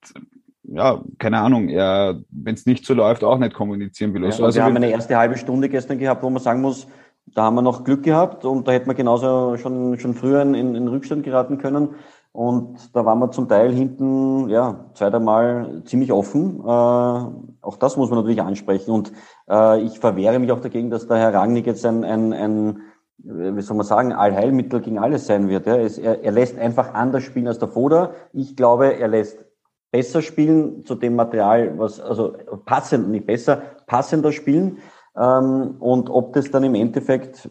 ja, 0.72 1.02
keine 1.18 1.40
Ahnung, 1.40 1.68
er, 1.68 2.20
wenn 2.30 2.54
es 2.54 2.66
nicht 2.66 2.86
so 2.86 2.94
läuft, 2.94 3.24
auch 3.24 3.38
nicht 3.38 3.54
kommunizieren 3.54 4.14
will. 4.14 4.22
Ja, 4.22 4.28
also, 4.28 4.44
also 4.44 4.56
wir 4.58 4.64
haben 4.64 4.76
eine 4.76 4.90
erste 4.90 5.16
halbe 5.16 5.36
Stunde 5.36 5.68
gestern 5.68 5.98
gehabt, 5.98 6.22
wo 6.22 6.30
man 6.30 6.42
sagen 6.42 6.60
muss, 6.60 6.86
da 7.26 7.44
haben 7.44 7.56
wir 7.56 7.62
noch 7.62 7.84
Glück 7.84 8.02
gehabt 8.02 8.44
und 8.44 8.66
da 8.66 8.72
hätten 8.72 8.88
wir 8.88 8.94
genauso 8.94 9.56
schon, 9.56 9.98
schon 9.98 10.14
früher 10.14 10.42
in, 10.42 10.54
in 10.54 10.88
Rückstand 10.88 11.24
geraten 11.24 11.58
können. 11.58 11.90
Und 12.32 12.94
da 12.94 13.04
waren 13.04 13.18
wir 13.18 13.30
zum 13.32 13.48
Teil 13.48 13.72
hinten, 13.72 14.48
ja, 14.48 14.86
zweimal 14.94 15.82
ziemlich 15.84 16.12
offen. 16.12 16.60
Äh, 16.60 16.68
auch 16.68 17.76
das 17.78 17.96
muss 17.96 18.08
man 18.08 18.20
natürlich 18.20 18.42
ansprechen. 18.42 18.92
Und 18.92 19.12
äh, 19.48 19.80
ich 19.82 19.98
verwehre 19.98 20.38
mich 20.38 20.52
auch 20.52 20.60
dagegen, 20.60 20.90
dass 20.90 21.08
der 21.08 21.16
Herr 21.16 21.34
Rangnick 21.34 21.66
jetzt 21.66 21.84
ein, 21.84 22.04
ein, 22.04 22.32
ein 22.32 22.82
wie 23.18 23.60
soll 23.62 23.76
man 23.76 23.86
sagen, 23.86 24.12
Allheilmittel 24.12 24.80
gegen 24.80 24.98
alles 24.98 25.26
sein 25.26 25.48
wird. 25.48 25.66
Ja. 25.66 25.76
Es, 25.76 25.98
er, 25.98 26.22
er 26.22 26.32
lässt 26.32 26.56
einfach 26.56 26.94
anders 26.94 27.24
spielen 27.24 27.48
als 27.48 27.58
der 27.58 27.68
Foda. 27.68 28.12
Ich 28.32 28.56
glaube, 28.56 28.98
er 28.98 29.08
lässt 29.08 29.44
besser 29.90 30.22
spielen 30.22 30.84
zu 30.84 30.94
dem 30.94 31.16
Material, 31.16 31.78
was, 31.78 32.00
also 32.00 32.36
passend, 32.64 33.10
nicht 33.10 33.26
besser, 33.26 33.62
passender 33.86 34.30
spielen. 34.30 34.78
Ähm, 35.16 35.76
und 35.80 36.08
ob 36.08 36.32
das 36.34 36.50
dann 36.50 36.64
im 36.64 36.74
Endeffekt 36.74 37.48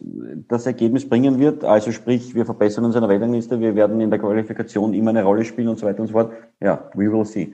das 0.48 0.66
Ergebnis 0.66 1.08
bringen 1.08 1.38
wird, 1.38 1.64
also 1.64 1.92
sprich, 1.92 2.34
wir 2.34 2.46
verbessern 2.46 2.84
uns 2.84 2.94
in 2.94 3.02
der 3.02 3.10
Weltrangliste, 3.10 3.60
wir 3.60 3.74
werden 3.74 4.00
in 4.00 4.10
der 4.10 4.18
Qualifikation 4.18 4.94
immer 4.94 5.10
eine 5.10 5.24
Rolle 5.24 5.44
spielen 5.44 5.68
und 5.68 5.78
so 5.78 5.86
weiter 5.86 6.00
und 6.00 6.06
so 6.06 6.12
fort. 6.12 6.32
Ja, 6.60 6.90
we 6.94 7.12
will 7.12 7.24
see. 7.24 7.52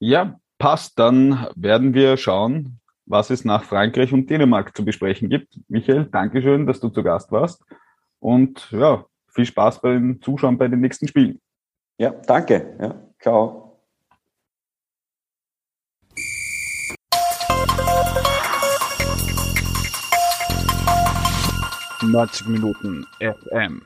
Ja, 0.00 0.38
passt. 0.58 0.98
Dann 0.98 1.46
werden 1.54 1.94
wir 1.94 2.16
schauen, 2.16 2.80
was 3.06 3.30
es 3.30 3.44
nach 3.44 3.64
Frankreich 3.64 4.12
und 4.12 4.28
Dänemark 4.28 4.76
zu 4.76 4.84
besprechen 4.84 5.28
gibt. 5.28 5.58
Michael, 5.68 6.06
Dankeschön, 6.06 6.66
dass 6.66 6.80
du 6.80 6.88
zu 6.88 7.02
Gast 7.02 7.30
warst. 7.30 7.62
Und 8.18 8.70
ja, 8.72 9.04
viel 9.28 9.46
Spaß 9.46 9.80
beim 9.80 10.20
Zuschauen 10.20 10.58
bei 10.58 10.68
den 10.68 10.80
nächsten 10.80 11.06
Spielen. 11.06 11.40
Ja, 11.98 12.10
danke. 12.26 12.76
Ja, 12.80 12.94
ciao. 13.20 13.63
90 22.10 22.46
Minuten 22.48 23.06
FM. 23.20 23.82